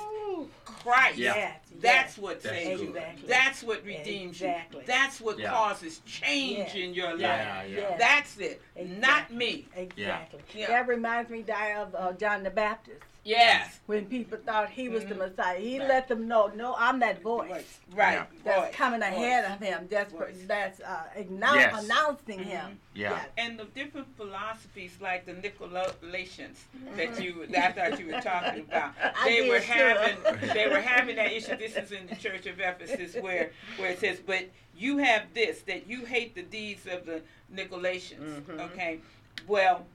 [0.66, 1.18] Christ.
[1.18, 1.54] Yeah.
[1.80, 2.90] That's what That's saves you.
[2.90, 3.28] Exactly.
[3.28, 4.82] That's what redeems Exactly.
[4.82, 4.86] you.
[4.88, 5.52] That's what Yeah.
[5.52, 6.76] causes change Yes.
[6.76, 7.20] in your life.
[7.22, 7.78] Yeah, yeah.
[7.78, 8.00] Yes.
[8.00, 8.62] That's it.
[9.00, 9.68] Not me.
[9.76, 10.42] Exactly.
[10.54, 10.68] Yeah.
[10.68, 13.04] That reminds me Di, of uh, John the Baptist.
[13.24, 13.80] Yes.
[13.86, 15.30] When people thought he was the Mhm.
[15.30, 15.88] Messiah, he Right.
[15.88, 18.14] let them know, no, I'm that voice Right.
[18.14, 18.26] Yeah.
[18.44, 18.76] that's Voice.
[18.76, 19.54] coming ahead Voice.
[19.54, 19.88] of him.
[19.92, 20.38] That's Voice.
[20.48, 21.84] that's uh, annou- Yes.
[21.84, 22.44] announcing Mhm.
[22.46, 22.80] him.
[22.96, 23.12] Yeah.
[23.12, 23.26] Yes.
[23.38, 26.58] and the different philosophies like the Nicolaitans
[26.96, 28.94] that you that I thought you were talking about.
[29.24, 29.66] They were too.
[29.72, 30.18] having
[30.54, 31.56] they were having that issue.
[31.58, 34.46] This is in the Church of Ephesus where where it says, But
[34.76, 37.22] you have this, that you hate the deeds of the
[37.54, 38.42] Nicolaitans.
[38.42, 38.60] Mhm.
[38.72, 39.00] Okay.
[39.48, 39.86] Well,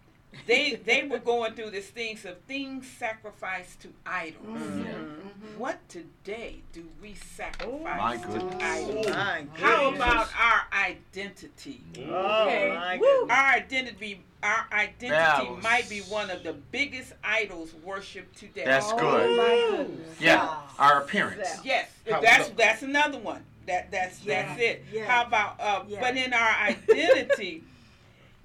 [0.46, 4.44] they they were going through this things of things sacrificed to idols.
[4.46, 5.22] Mhm.
[5.58, 8.62] What today do we sacrifice My to goodness.
[8.62, 9.06] idols?
[9.08, 11.80] My How about our identity?
[12.08, 12.74] Oh, Okay.
[12.74, 13.30] my goodness.
[13.30, 18.64] Our identity, our identity was- might be one of the biggest idols worshipped today.
[18.64, 19.36] That's oh, good.
[19.36, 20.20] My goodness.
[20.20, 20.44] Yeah.
[20.44, 20.62] Wow.
[20.78, 21.48] Our appearance.
[21.64, 23.44] yes, How- that's that's another one.
[23.66, 24.84] That that's Yeah, that's it.
[24.92, 25.06] yeah.
[25.06, 26.00] How about uh, Yeah.
[26.00, 27.64] but in our identity,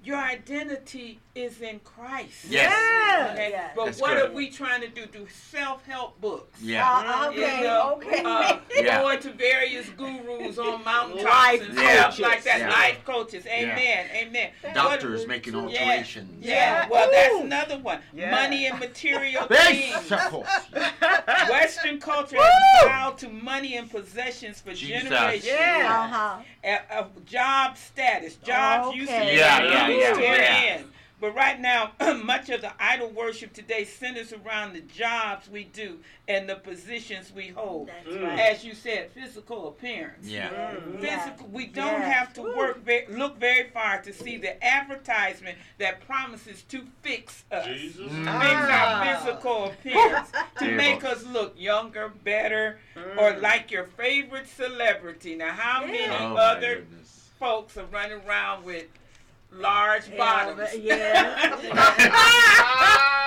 [0.04, 2.44] your identity is in Christ.
[2.48, 3.30] Yes.
[3.32, 3.50] Okay?
[3.52, 3.72] Yes.
[3.74, 4.30] But That's what good.
[4.30, 5.06] are we trying to do?
[5.06, 6.60] Do self-help books.
[6.60, 6.86] Yeah.
[6.86, 8.22] Uh, You okay, know, okay.
[8.24, 9.00] uh, Yeah.
[9.00, 12.10] going to various gurus on mountaintops Life and Yeah.
[12.10, 12.58] stuff like that.
[12.60, 12.70] Yeah.
[12.70, 13.46] Life coaches.
[13.46, 14.06] Amen.
[14.14, 14.50] Amen.
[14.74, 15.60] Doctors What- making Yeah.
[15.60, 16.44] alterations.
[16.44, 18.00] Yeah, well, that's another one.
[18.12, 18.30] Yeah.
[18.30, 20.10] Money and material things.
[21.48, 25.04] Western culture has bowed to money and possessions for Jesus.
[25.04, 25.46] generations.
[25.46, 26.08] Yeah.
[26.12, 26.42] Uh-huh.
[26.64, 28.36] A, a job status.
[28.36, 29.36] Jobs used to be Okay.
[29.38, 30.76] Yeah, yeah, means yeah, yeah.
[30.76, 30.84] end.
[31.20, 31.92] But right now,
[32.24, 37.30] much of the idol worship today centers around the jobs we do and the positions
[37.32, 37.86] we hold.
[37.90, 38.22] That's Mm.
[38.24, 38.38] right.
[38.40, 40.26] As you said, physical appearance.
[40.26, 40.74] Yeah.
[40.98, 42.12] Physical, we don't Yes.
[42.12, 47.44] have to work ve- look very far to see the advertisement that promises to fix
[47.52, 48.10] us, Jesus.
[48.10, 48.24] Mm.
[48.40, 49.04] fix Ah.
[49.04, 52.80] our physical appearance, to make us look younger, better,
[53.16, 55.36] or like your favorite celebrity.
[55.36, 56.84] Now, how many Oh, other
[57.38, 58.86] folks are running around with
[59.54, 61.56] large Yeah, bottoms, but- yeah.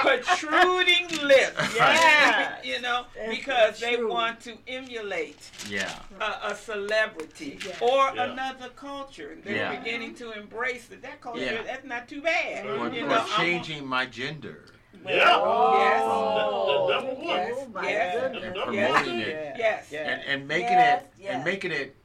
[0.02, 1.76] protruding lips?
[1.76, 2.56] Yeah.
[2.64, 4.10] you know, That's because they true.
[4.12, 5.94] want to emulate Yeah.
[6.20, 7.74] a, a celebrity Yeah.
[7.82, 8.32] or Yeah.
[8.32, 9.38] another culture.
[9.44, 9.76] They're Yeah.
[9.76, 11.02] beginning to embrace that.
[11.02, 11.64] That culture, Yeah.
[11.64, 12.66] that's not too bad.
[12.66, 14.66] Or- Or, you or know, I'm- changing my gender
[15.06, 15.34] Yeah.
[15.36, 17.28] Oh, That- that number one.
[17.28, 17.54] Yes.
[17.58, 18.16] Oh, my Yes.
[18.24, 18.64] and goodness.
[18.64, 19.28] promoting Yes.
[19.28, 19.88] it Yes.
[19.92, 20.00] Yeah.
[20.10, 21.34] and, and making Yes, it yes.
[21.36, 21.96] and making it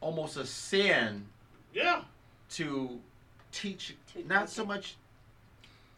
[0.00, 1.26] almost a sin
[1.72, 2.02] Yeah.
[2.50, 2.98] To
[3.52, 4.66] teach To not teach so it.
[4.68, 4.96] much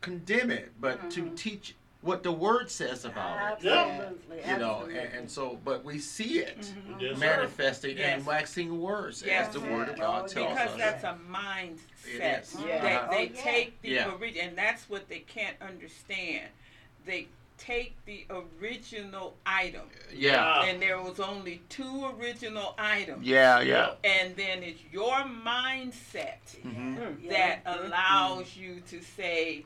[0.01, 1.35] condemn it but to mm-hmm.
[1.35, 4.39] teach what the word says about it Absolutely.
[4.49, 6.93] you know and, and so but we see it mm-hmm.
[6.93, 7.01] Mm-hmm.
[7.01, 8.17] Yes, manifesting Yes.
[8.19, 9.49] and waxing worse Yes.
[9.49, 11.79] as the word of Oh, god tells Because us that's a mindset.
[12.15, 12.57] It is.
[12.65, 13.09] Yeah.
[13.11, 13.43] They, they Oh, yeah.
[13.43, 14.11] take the Yeah.
[14.13, 16.47] ori- and that's what they can't understand.
[17.05, 17.27] They
[17.59, 19.83] take the original item,
[20.15, 20.65] yeah Ah.
[20.65, 23.27] and there was only two original items.
[23.27, 25.17] yeah yeah And then it's your
[25.53, 27.23] mindset Mhm.
[27.23, 27.31] Yeah.
[27.31, 29.65] that allows you to say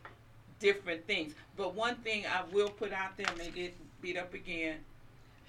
[0.59, 1.35] different things.
[1.57, 4.79] But one thing I will put out there, and they get beat up again.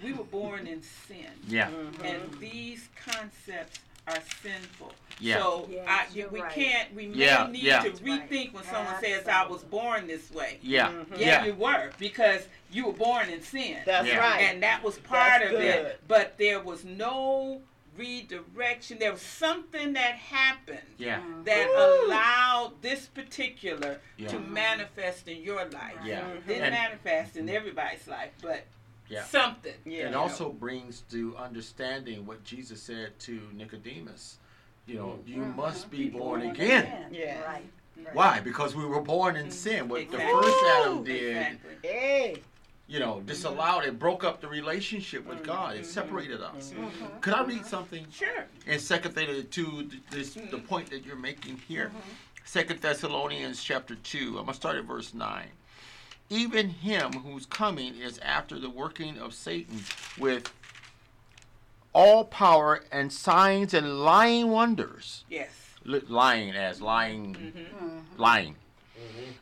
[0.03, 1.69] We were born in sin, yeah
[2.03, 4.91] and these concepts are sinful.
[5.19, 5.39] Yeah.
[5.39, 6.51] So Yes, I, we right.
[6.51, 6.93] can't.
[6.95, 7.79] We may Yeah, need yeah.
[7.83, 8.29] to That's right.
[8.29, 12.47] rethink when someone says, "I was born this way." yeah Yeah, yeah you were because
[12.71, 13.77] you were born in sin.
[13.85, 14.17] That's Yeah.
[14.17, 14.41] right.
[14.41, 16.01] and that was part That's of it.
[16.07, 17.61] But there was no
[17.95, 18.97] redirection.
[18.99, 24.29] There was something that happened yeah that allowed this particular Yeah.
[24.29, 25.95] to manifest in your life.
[26.03, 26.27] Yeah.
[26.47, 28.65] Didn't And- manifest in everybody's life, but
[29.09, 29.23] Yeah.
[29.23, 29.73] something.
[29.85, 30.07] Yeah.
[30.07, 34.37] it also brings to understanding what jesus said to nicodemus
[34.85, 35.33] you know mm-hmm.
[35.33, 37.41] you must be born again Yeah.
[37.41, 37.63] Right.
[37.97, 38.15] right.
[38.15, 38.39] Why?
[38.39, 39.87] Because we were born in sin.
[39.87, 40.25] What Exactly.
[40.25, 41.89] the first Adam did, Exactly.
[41.89, 42.35] Hey.
[42.87, 43.25] you know, mm-hmm.
[43.27, 45.45] disallowed it, broke up the relationship with mm-hmm.
[45.45, 45.75] God.
[45.77, 46.73] It separated us.
[47.21, 48.45] Could I read something Sure.
[48.67, 49.89] in Second Thessalonians two?
[50.11, 51.91] This the point that you're making here.
[52.45, 54.37] Second Thessalonians chapter two.
[54.37, 55.49] I'm gonna start at verse nine.
[56.29, 59.81] Even him whose coming is after the working of Satan
[60.17, 60.51] with
[61.93, 65.25] all power and signs and lying wonders.
[65.29, 65.51] Yes.
[65.85, 67.99] Li- lying as lying, Mm-hmm.
[68.21, 68.55] lying,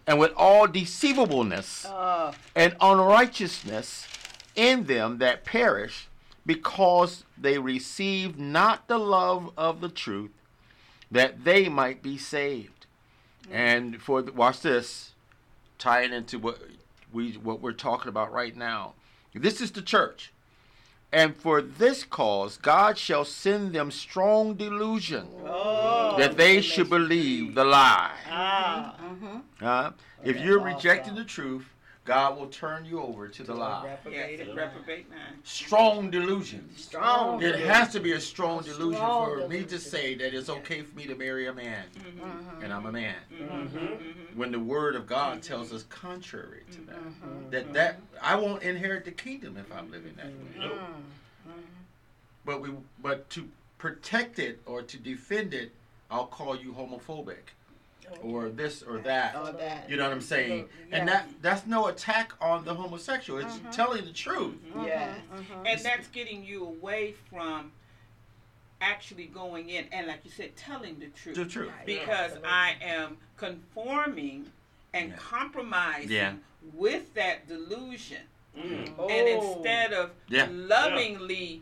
[0.08, 4.08] and with all deceivableness Uh, and unrighteousness
[4.56, 6.08] in them that perish,
[6.46, 10.32] because they receive not the love of the truth,
[11.12, 12.86] that they might be saved.
[13.52, 15.12] And for the, watch this,
[15.82, 16.60] tie it into what
[17.12, 18.94] we what we're talking about right now.
[19.34, 20.32] This is the church.
[21.14, 26.16] And for this cause, God shall send them strong delusion oh.
[26.18, 28.12] that they should believe the lie.
[28.30, 28.96] Ah.
[29.60, 29.92] Huh?
[30.24, 30.76] If you're awesome.
[30.76, 31.66] rejecting the truth,
[32.12, 33.84] God will turn you over to the lie.
[33.86, 33.98] Yes.
[34.04, 34.48] Reprobated.
[34.50, 35.38] Reprobate mind.
[35.46, 36.70] Strong delusion.
[36.76, 37.42] Strong.
[37.42, 40.82] It has to be a strong delusion strong for me to say that it's okay
[40.82, 42.20] for me to marry a man, Mm-hmm.
[42.20, 42.64] mm-hmm.
[42.64, 43.16] and I'm a man.
[43.34, 44.38] Mm-hmm.
[44.38, 49.06] When the Word of God tells us contrary to that, that that I won't inherit
[49.06, 50.68] the kingdom if I'm living that way.
[50.68, 50.80] Nope.
[52.44, 53.48] But we, but to
[53.78, 55.72] protect it or to defend it,
[56.10, 57.54] I'll call you homophobic,
[58.22, 59.36] or this or that.
[59.36, 59.90] Oh, that.
[59.90, 60.64] You know what I'm saying?
[60.64, 63.40] Absolutely, And that that's no attack on the homosexual.
[63.40, 64.56] It's telling the truth.
[64.84, 65.14] Yeah.
[65.66, 67.72] And that's getting you away from
[68.82, 71.36] actually going in and, like you said, telling the truth.
[71.36, 71.72] The truth.
[71.86, 74.52] Because I am conforming
[74.94, 75.16] and Yeah.
[75.18, 76.34] compromising Yeah.
[76.74, 78.24] with that delusion.
[78.58, 78.94] Mm.
[78.98, 79.08] Oh.
[79.08, 80.48] And instead of Yeah.
[80.50, 81.62] lovingly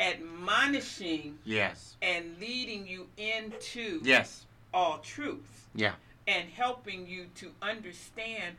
[0.00, 1.96] admonishing Yes.
[2.00, 4.46] and leading you into Yes.
[4.74, 5.94] All truth Yeah.
[6.26, 8.56] and helping you to understand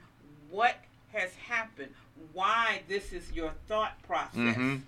[0.50, 0.78] what
[1.14, 1.94] has happened,
[2.34, 4.56] why this is your thought process.
[4.56, 4.82] Mhm.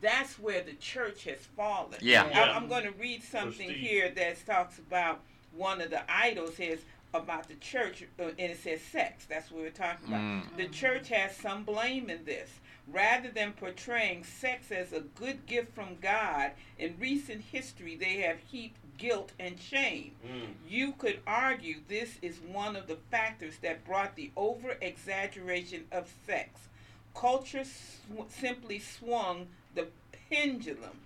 [0.00, 1.98] That's where the church has fallen.
[2.00, 2.24] Yeah.
[2.24, 2.56] I- Yeah.
[2.56, 3.76] I'm going to read something Steve.
[3.80, 6.80] here that talks about one of the idols has
[7.14, 9.26] about the church, uh, and it says sex.
[9.26, 10.20] That's what we're talking about.
[10.20, 10.56] Mm.
[10.56, 12.50] The church has some blame in this.
[12.88, 18.38] Rather than portraying sex as a good gift from God, in recent history they have
[18.40, 20.12] heaped guilt and shame.
[20.24, 20.54] Mm.
[20.68, 26.08] You could argue this is one of the factors that brought the over exaggeration of
[26.24, 26.68] sex.
[27.12, 29.88] Culture sw- simply swung the
[30.30, 31.00] pendulum.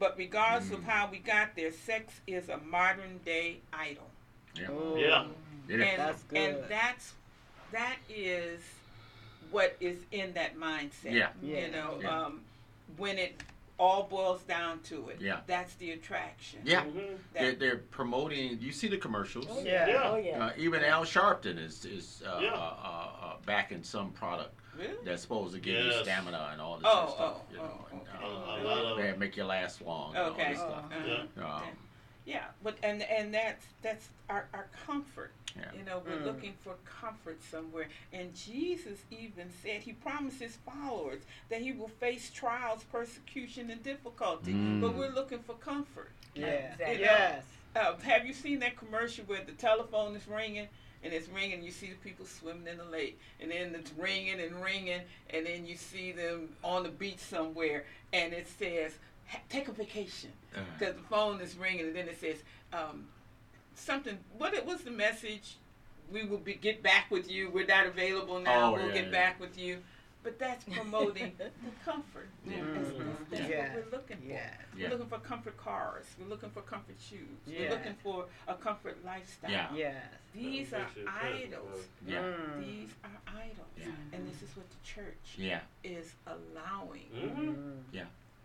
[0.00, 4.10] But regardless of how we got there, sex is a modern day idol.
[4.56, 4.68] Yeah.
[4.96, 5.24] Yeah.
[5.68, 5.84] Yeah.
[5.84, 6.38] And, That's good.
[6.38, 7.12] and that's
[7.70, 8.60] that is
[9.50, 11.12] what is in that mindset.
[11.12, 11.28] Yeah.
[11.42, 11.66] Yeah.
[11.66, 12.22] You know, Yeah.
[12.24, 12.40] um,
[12.96, 13.40] when it
[13.78, 15.20] all boils down to it.
[15.20, 15.40] Yeah.
[15.46, 16.60] That's the attraction.
[16.64, 16.84] Yeah.
[16.84, 17.16] Mhm.
[17.32, 18.58] They're, they're promoting.
[18.60, 19.46] You see the commercials.
[19.64, 19.86] Yeah.
[19.86, 20.10] Yeah.
[20.10, 20.46] Oh yeah.
[20.46, 22.52] Uh, even Al Sharpton is is uh, Yeah.
[22.54, 24.94] uh, uh, uh, backing some product really?
[25.04, 27.36] that's supposed to give you stamina and all this Oh, stuff.
[27.38, 28.24] oh, you know, oh, okay.
[28.24, 30.14] A, uh, a lot of make you last long.
[30.16, 30.42] And Okay.
[30.44, 30.84] All this stuff.
[30.90, 31.22] Uh-huh.
[31.36, 31.54] Yeah.
[31.56, 31.62] Um,
[32.28, 35.32] Yeah, but and and that's that's our, our comfort.
[35.56, 35.64] Yeah.
[35.76, 36.26] You know, we're Mm.
[36.26, 37.88] looking for comfort somewhere.
[38.12, 43.82] And Jesus even said he promised his followers that he will face trials, persecution, and
[43.82, 44.52] difficulty.
[44.52, 44.80] Mm.
[44.82, 46.10] But we're looking for comfort.
[46.34, 46.72] Yeah.
[46.74, 47.00] Exactly.
[47.00, 47.44] Yes.
[47.74, 50.68] Uh, have you seen that commercial where the telephone is ringing?
[51.02, 54.40] And it's ringing, you see the people swimming in the lake, and then it's ringing
[54.40, 55.00] and ringing,
[55.30, 58.98] and then you see them on the beach somewhere, and it says, "Ha-
[59.48, 62.36] "Take a vacation," Uh, because the phone is ringing, and then it says
[62.72, 63.06] um,
[63.74, 64.18] something.
[64.36, 65.56] What it was the message?
[66.10, 67.50] We will be get back with you.
[67.50, 68.70] We're not available now.
[68.70, 69.10] Oh, we'll yeah, get yeah.
[69.10, 69.78] back with you.
[70.22, 71.50] But that's promoting the
[71.84, 72.28] comfort.
[72.46, 72.56] Yeah.
[72.74, 73.74] That's, that's, that's Yeah.
[73.74, 74.24] what we're looking for.
[74.24, 74.50] Yeah.
[74.76, 74.86] Yeah.
[74.86, 76.06] We're looking for comfort cars.
[76.18, 77.20] We're looking for comfort shoes.
[77.46, 77.60] Yeah.
[77.60, 79.50] We're looking for a comfort lifestyle.
[79.50, 79.68] Yeah.
[79.74, 79.94] Yes.
[80.34, 80.86] These are
[81.22, 81.84] idols.
[82.06, 82.18] yeah.
[82.22, 82.60] Mm.
[82.66, 83.10] These are
[83.40, 83.68] idols.
[83.78, 83.86] Yeah.
[84.12, 85.60] And this is what the church Yeah.
[85.84, 87.82] is allowing Mhm.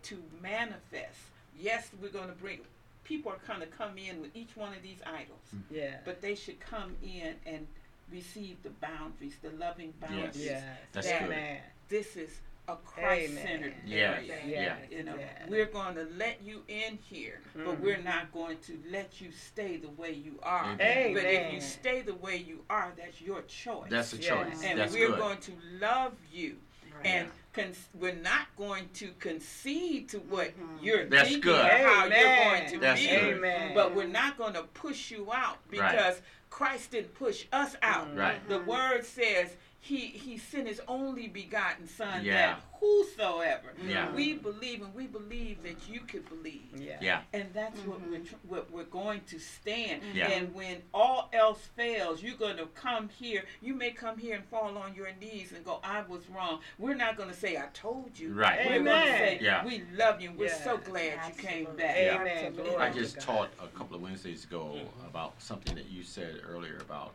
[0.04, 1.18] To manifest.
[1.58, 2.60] Yes, we're going to bring,
[3.04, 5.96] people are going to come in with each one of these idols, Yeah.
[6.04, 7.66] but they should come in and
[8.12, 10.36] receive the boundaries, the loving boundaries.
[10.36, 10.62] Yes.
[10.92, 11.22] That's good.
[11.22, 11.60] Amen.
[11.88, 12.30] This is
[12.66, 14.18] a Christ-centered Yes.
[14.18, 14.40] area.
[14.46, 14.76] Yeah.
[14.90, 15.48] You know, Yes.
[15.50, 17.80] we're going to let you in here, but Mhm.
[17.80, 20.64] we're not going to let you stay the way you are.
[20.72, 21.12] Amen.
[21.14, 23.90] But if you stay the way you are, that's your choice.
[23.90, 24.26] That's a Yes.
[24.26, 24.62] choice.
[24.64, 25.18] and That's we're good.
[25.18, 26.58] going to love you.
[26.96, 27.06] Right.
[27.06, 30.84] And con- we're not going to concede to what mm-hmm.
[30.84, 31.64] you're That's thinking good.
[31.64, 33.08] or how you're going to That's be.
[33.08, 33.36] good.
[33.36, 33.72] Amen.
[33.74, 36.20] But we're not going to push you out because
[36.50, 38.08] Christ didn't push us out.
[38.08, 38.18] Mm-hmm.
[38.18, 38.48] Right.
[38.48, 42.32] The word says he he sent his only begotten son Yeah.
[42.34, 44.10] that whosoever Yeah.
[44.14, 46.96] we believe and we believe that you could believe Yeah.
[47.02, 47.20] Yeah.
[47.34, 48.10] and that's what mm-hmm.
[48.12, 50.30] we're tr- what we're going to stand Yeah.
[50.30, 54.44] and when all else fails you're going to come here you may come here and
[54.46, 57.66] fall on your knees and go i was wrong we're not going to say i
[57.74, 58.58] told you Right.
[58.64, 59.18] we're going to Amen.
[59.18, 59.64] say Yeah.
[59.66, 60.88] we love you and we're so Yes.
[60.88, 62.20] glad you came back Yeah.
[62.20, 62.44] Amen.
[62.46, 62.76] Absolutely.
[62.76, 63.24] I just God.
[63.24, 67.12] taught a couple of Wednesdays ago about something that you said earlier about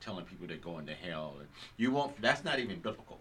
[0.00, 1.34] telling people they're going to hell.
[1.38, 2.20] And you won't.
[2.20, 3.18] That's not even biblical.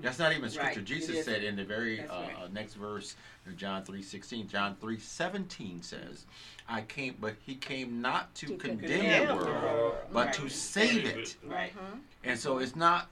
[0.00, 0.78] That's not even scripture.
[0.80, 0.84] Right.
[0.86, 2.36] Jesus said in the very uh, right.
[2.44, 4.46] uh, next verse in John three sixteen.
[4.46, 6.26] John three seventeen says,
[6.68, 10.26] "I came, but he came not to, To condemn, condemn the the world, world, but
[10.26, 10.34] right.
[10.34, 11.72] to save it." right
[12.22, 13.08] And so it's not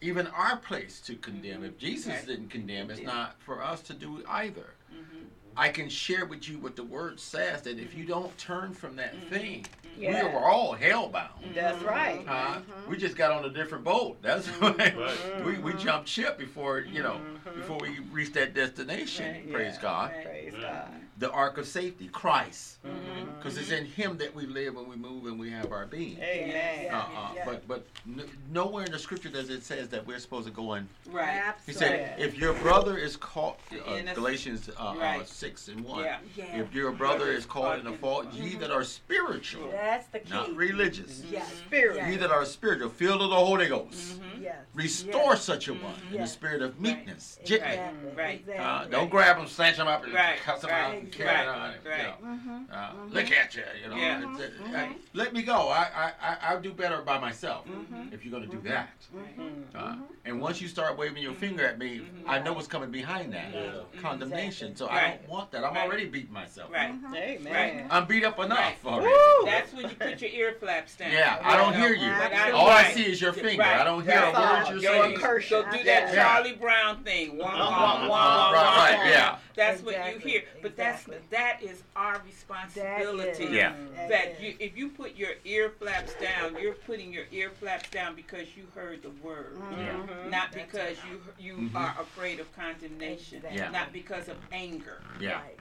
[0.00, 1.62] even our place to condemn.
[1.64, 2.26] If Jesus Right.
[2.26, 3.08] didn't condemn, it's Yeah.
[3.08, 4.72] not for us to do either.
[4.90, 5.26] Mhm.
[5.56, 8.12] I can share with you what the word says that if you mm-hmm.
[8.12, 9.34] don't turn from that mm-hmm.
[9.34, 10.02] thing, mm-hmm.
[10.02, 10.24] Yeah.
[10.24, 11.54] we are all hellbound.
[11.54, 12.22] That's right.
[12.26, 12.60] Huh?
[12.88, 14.20] We just got on a different boat.
[14.20, 15.44] That's why Right.
[15.44, 17.18] we, we jumped ship before you know
[17.54, 19.26] before we reached that destination.
[19.26, 19.52] Right.
[19.52, 19.82] Praise Yeah.
[19.82, 20.12] God.
[20.12, 20.24] Right.
[20.24, 20.54] Praise.
[20.60, 20.90] God.
[21.18, 23.38] The ark of safety, Christ, Mhm.
[23.38, 26.18] because it's in Him that we live and we move and we have our being.
[26.20, 26.92] Amen.
[26.92, 27.44] Uh, uh, Yeah.
[27.46, 30.74] But but n- nowhere in the scripture does it says that we're supposed to go
[30.74, 30.86] in.
[31.06, 35.80] right He said, if your brother is caught, uh, In Galatians uh, uh, six and
[35.84, 36.04] one.
[36.04, 36.58] yeah Yeah.
[36.60, 40.28] If your brother is caught in a fault, ye that are spiritual, That's the key.
[40.34, 41.50] not religious, Yes.
[41.66, 41.96] Spirit.
[41.96, 42.10] Yes.
[42.10, 44.42] ye that are spiritual, filled of the Holy Ghost, Mhm.
[44.42, 44.56] Yes.
[44.74, 45.44] restore Yes.
[45.44, 47.68] such a one in the spirit of meekness, gently.
[47.70, 48.10] Exactly.
[48.14, 48.40] Right.
[48.40, 48.64] Exactly.
[48.64, 51.28] Uh, don't grab them, snatch them up, and Right, cuss them right, out, and carry
[51.28, 51.72] right, on.
[51.84, 52.02] You right.
[52.02, 52.14] know.
[52.28, 52.58] Mm-hmm.
[52.72, 53.96] Uh, Look at you, you know.
[53.96, 54.22] Yeah.
[54.34, 55.68] It's, uh, hey, let me go.
[55.68, 58.12] I, I, I, I'll do better by myself Mhm.
[58.12, 58.90] if you're going to do that.
[59.16, 59.62] Mm.
[59.74, 62.02] Uh, and once you start waving your finger at me.
[62.26, 63.70] I know what's coming behind that Yeah.
[64.00, 64.74] condemnation.
[64.74, 65.64] So I don't want that.
[65.64, 65.86] I'm Right.
[65.86, 66.72] already beating myself.
[66.72, 67.86] right Amen.
[67.90, 68.76] I'm beat up enough Right.
[68.84, 69.14] already.
[69.14, 69.46] Woo!
[69.46, 71.12] That's when you put your ear flaps down.
[71.12, 72.10] Yeah, I don't hear you.
[72.10, 73.62] I- All I see is your finger.
[73.62, 75.18] I don't hear That's a word you're You're saying.
[75.18, 75.46] curse.
[75.46, 77.40] So do that Charlie Brown thing.
[77.40, 79.36] Uh, wah, right, right, yeah.
[79.54, 80.42] That's what you hear.
[80.62, 81.16] But that's exactly.
[81.30, 83.46] that is our responsibility.
[83.50, 83.74] Yeah.
[84.08, 88.14] That you, if you put your ear flaps down, you're putting your ear flaps down
[88.14, 90.28] because you heard the word, Yeah.
[90.30, 91.74] not because you you Mhm.
[91.74, 93.58] are afraid of condemnation, Exactly.
[93.60, 93.70] Yeah.
[93.70, 95.00] not because of anger.
[95.20, 95.34] Yeah.
[95.42, 95.58] Right.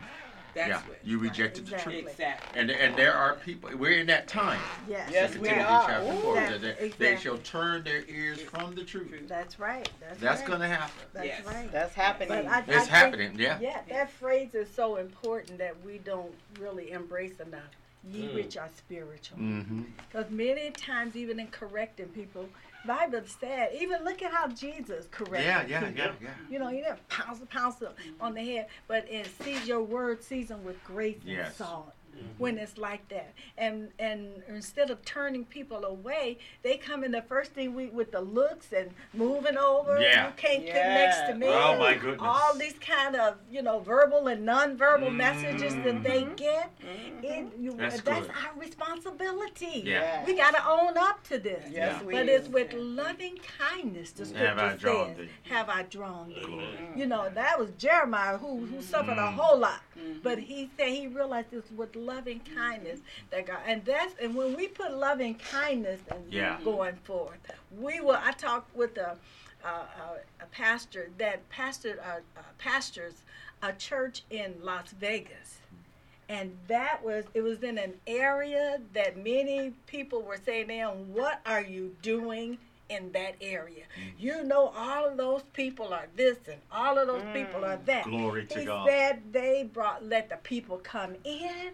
[0.55, 0.81] That's yeah.
[0.87, 0.97] what.
[1.03, 2.01] You Right, rejected the exactly.
[2.01, 2.11] truth.
[2.13, 2.59] Exactly.
[2.59, 3.69] And and there are people.
[3.77, 4.59] We're in that time.
[4.89, 5.09] Yes.
[5.11, 5.85] Yes, we Timothy are.
[5.87, 6.17] chapter Ooh.
[6.21, 6.35] four.
[6.35, 9.27] That- that they, they shall turn their ears from the truth.
[9.27, 9.87] That's right.
[9.99, 10.49] That's, That's right.
[10.49, 10.93] gonna happen.
[11.13, 11.45] That's Yes.
[11.45, 11.71] right.
[11.71, 12.29] That's happening.
[12.29, 13.35] But I, I It's think- happening.
[13.39, 13.59] Yeah.
[13.61, 17.61] Yeah, that phrase is so important that we don't really embrace enough.
[18.07, 18.35] Ye Mm.
[18.35, 19.39] which are spiritual.
[19.39, 19.81] Mm-hmm.
[20.11, 22.47] Because many times, even in correcting people,
[22.87, 25.95] Bible said, even look at how Jesus corrected Yeah, yeah, people.
[25.97, 26.29] yeah, yeah.
[26.49, 27.75] You know, he didn't pounce pounce
[28.21, 31.57] on the head, but it sees your word seasoned with grace and Yes.
[32.15, 32.25] Salt.
[32.37, 37.21] When it's like that, and and instead of turning people away, they come in the
[37.21, 39.99] first thing we with the looks and moving over.
[39.99, 40.27] Yeah.
[40.27, 41.47] You can't get next to me.
[41.47, 42.19] Oh, my goodness.
[42.21, 46.35] All these kind of you know verbal and nonverbal messages that they Mhm.
[46.37, 46.71] get.
[46.79, 47.23] Mm-hmm.
[47.25, 49.83] It, you, That's that's, our responsibility.
[49.85, 50.23] Yeah.
[50.25, 51.63] We got to own up to this.
[51.71, 52.03] Yes, Yeah.
[52.03, 55.29] we But it's with loving kindness, the scripture Have I drawn says, thee.
[55.49, 56.43] have I drawn thee.
[56.45, 56.67] Glory.
[56.95, 57.35] You know, mm-hmm.
[57.35, 59.81] that was Jeremiah who, who suffered a whole lot.
[60.23, 64.55] But he said he realized it's with loving kindness that God, and that's, and when
[64.55, 66.59] we put loving kindness and Yeah.
[66.63, 67.39] going forth,
[67.71, 69.17] we will, I talked with a,
[69.63, 73.23] a, a, a pastor that pastored, uh, uh, pastors
[73.61, 75.59] a church in Las Vegas.
[76.27, 81.39] And that was it was in an area that many people were saying "Now, what
[81.45, 82.57] are you doing
[82.89, 83.83] in that area.
[84.17, 87.85] You know all of those people are this and all of those people are mm.
[87.85, 88.05] that.
[88.05, 88.59] Glory to God.
[88.59, 88.87] he God.
[88.87, 91.71] said they brought let the people come in.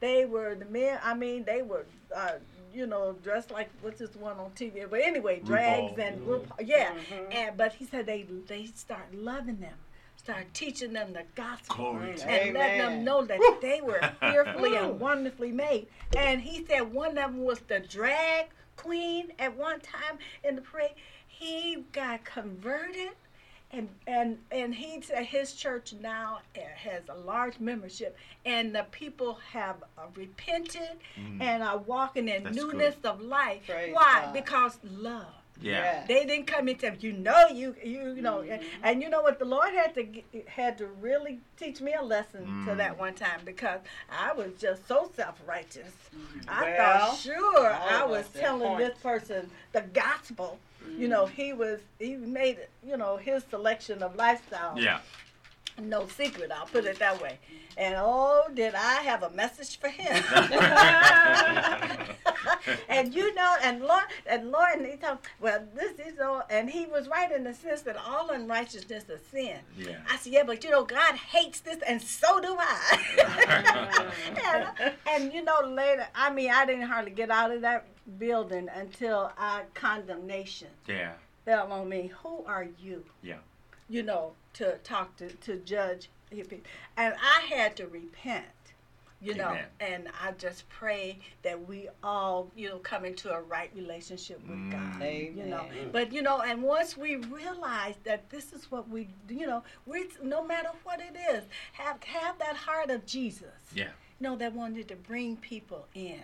[0.00, 1.84] They were the men i mean they were
[2.16, 2.32] uh,
[2.74, 6.06] you know dressed like what's this one on tv but anyway drags RuPaul.
[6.06, 6.30] and mm-hmm.
[6.30, 6.92] RuPaul, yeah.
[6.92, 7.32] Mm-hmm.
[7.32, 9.74] And but he said they they start loving them
[10.16, 14.76] start teaching them the gospel Glory to and letting them know that they were fearfully
[14.76, 15.86] and wonderfully made.
[16.16, 18.46] And he said one of them was the drag
[18.82, 20.94] queen at one time in the parade.
[21.26, 23.10] He got converted.
[23.72, 28.84] And, and and he said his church now uh, has a large membership, and the
[28.90, 30.98] people have uh, repented
[31.40, 32.44] and are walking in Mm.
[32.44, 33.60] That's newness of life.
[33.68, 34.22] Praise Why?
[34.24, 34.32] God.
[34.32, 35.39] Because love.
[35.60, 36.04] Yeah.
[36.08, 39.22] They didn't come in tell you know you you, you know and, and you know
[39.22, 40.06] what the Lord had to
[40.46, 42.76] had to really teach me a lesson to Mm.
[42.78, 43.80] that one time because
[44.10, 45.92] I was just so self righteous.
[46.48, 50.58] I Well, thought sure all I was us at telling this person the gospel.
[50.96, 55.00] You know he was he made you know his selection of lifestyle Yeah.
[55.82, 56.50] No secret.
[56.52, 57.38] I'll put it that way.
[57.76, 60.22] And oh, did I have a message for him?
[62.88, 66.68] and you know, and Lord, and Lord, and he told, well, this is all, and
[66.68, 69.56] he was right in the sense that all unrighteousness is sin.
[69.78, 69.98] Yeah.
[70.10, 74.10] I said, yeah, but you know, God hates this, and so do I.
[74.78, 77.86] and, and you know, later, I mean, I didn't hardly get out of that
[78.18, 81.12] building until our condemnation Yeah.
[81.44, 82.10] fell on me.
[82.22, 83.04] Who are you?
[83.22, 83.36] Yeah.
[83.88, 86.60] you know, to talk to, to judge hippie.
[86.96, 88.44] And I had to repent,
[89.20, 89.64] you know, Amen.
[89.80, 94.58] and I just pray that we all, you know, come into a right relationship with
[94.58, 94.70] Mm.
[94.72, 95.02] God.
[95.02, 95.36] Amen.
[95.36, 99.46] You know, but you know, and once we realize that this is what we, you
[99.46, 103.46] know, we no matter what it is, have have that heart of Jesus.
[103.74, 103.88] Yeah.
[104.20, 106.20] You know, that wanted to bring people in.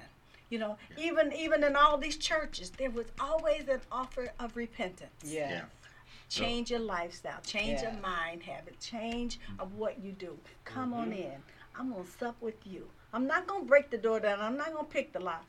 [0.51, 5.11] You know, even even in all these churches, there was always an offer of repentance
[5.25, 5.51] Yeah.
[5.51, 5.63] Yeah.
[6.29, 7.93] Change your lifestyle, change Yeah.
[7.93, 9.61] your mind habit, change mm-hmm.
[9.61, 10.39] of what you do.
[10.65, 11.23] Come on mm-hmm.
[11.23, 11.43] in.
[11.79, 12.89] I'm gonna sup with you.
[13.13, 14.41] I'm not gonna break the door down.
[14.41, 15.47] I'm not gonna pick the lock,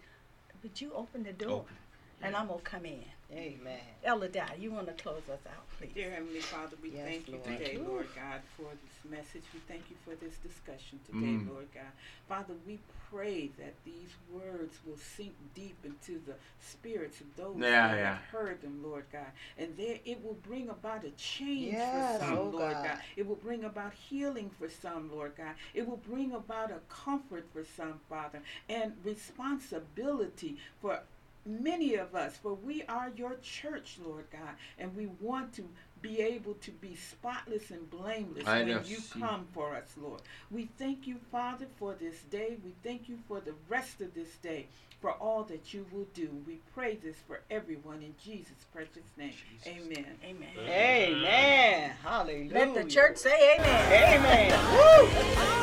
[0.62, 1.76] but you open the door, Open.
[2.22, 3.04] and I'm gonna come in.
[3.30, 3.80] Amen.
[4.06, 5.92] Ella, Di, you want to close us out, please?
[5.94, 7.44] Dear Heavenly Father, we Yes, thank you Lord.
[7.46, 9.44] today, Thank Lord God, for this message.
[9.54, 11.50] We thank you for this discussion today, Mm.
[11.50, 11.92] Lord God.
[12.30, 12.80] Father, we
[13.12, 18.14] pray that these words will sink deep into the spirits of those Yeah, that yeah.
[18.16, 19.32] have heard them, Lord God.
[19.58, 22.86] And there it will bring about a change Yes, for some, oh Lord God.
[22.86, 23.00] God.
[23.18, 25.54] It will bring about healing for some, Lord God.
[25.74, 31.02] It will bring about a comfort for some, Father, and responsibility for
[31.48, 35.64] many of us, for we are your church, Lord God, and we want to
[36.02, 39.20] be able to be spotless and blameless I when you see.
[39.20, 40.22] come for us, Lord.
[40.52, 42.58] We thank you, Father, for this day.
[42.64, 44.68] We thank you for the rest of this day,
[45.02, 46.30] for all that you will do.
[46.46, 49.34] We pray this for everyone in Jesus' precious name.
[49.54, 49.68] Jesus.
[49.68, 50.06] Amen.
[50.24, 50.50] Amen.
[50.70, 51.92] Amen.
[52.04, 52.54] Hallelujah.
[52.54, 54.20] Let the church say amen.
[54.20, 54.52] Amen.
[54.74, 55.58] Woo!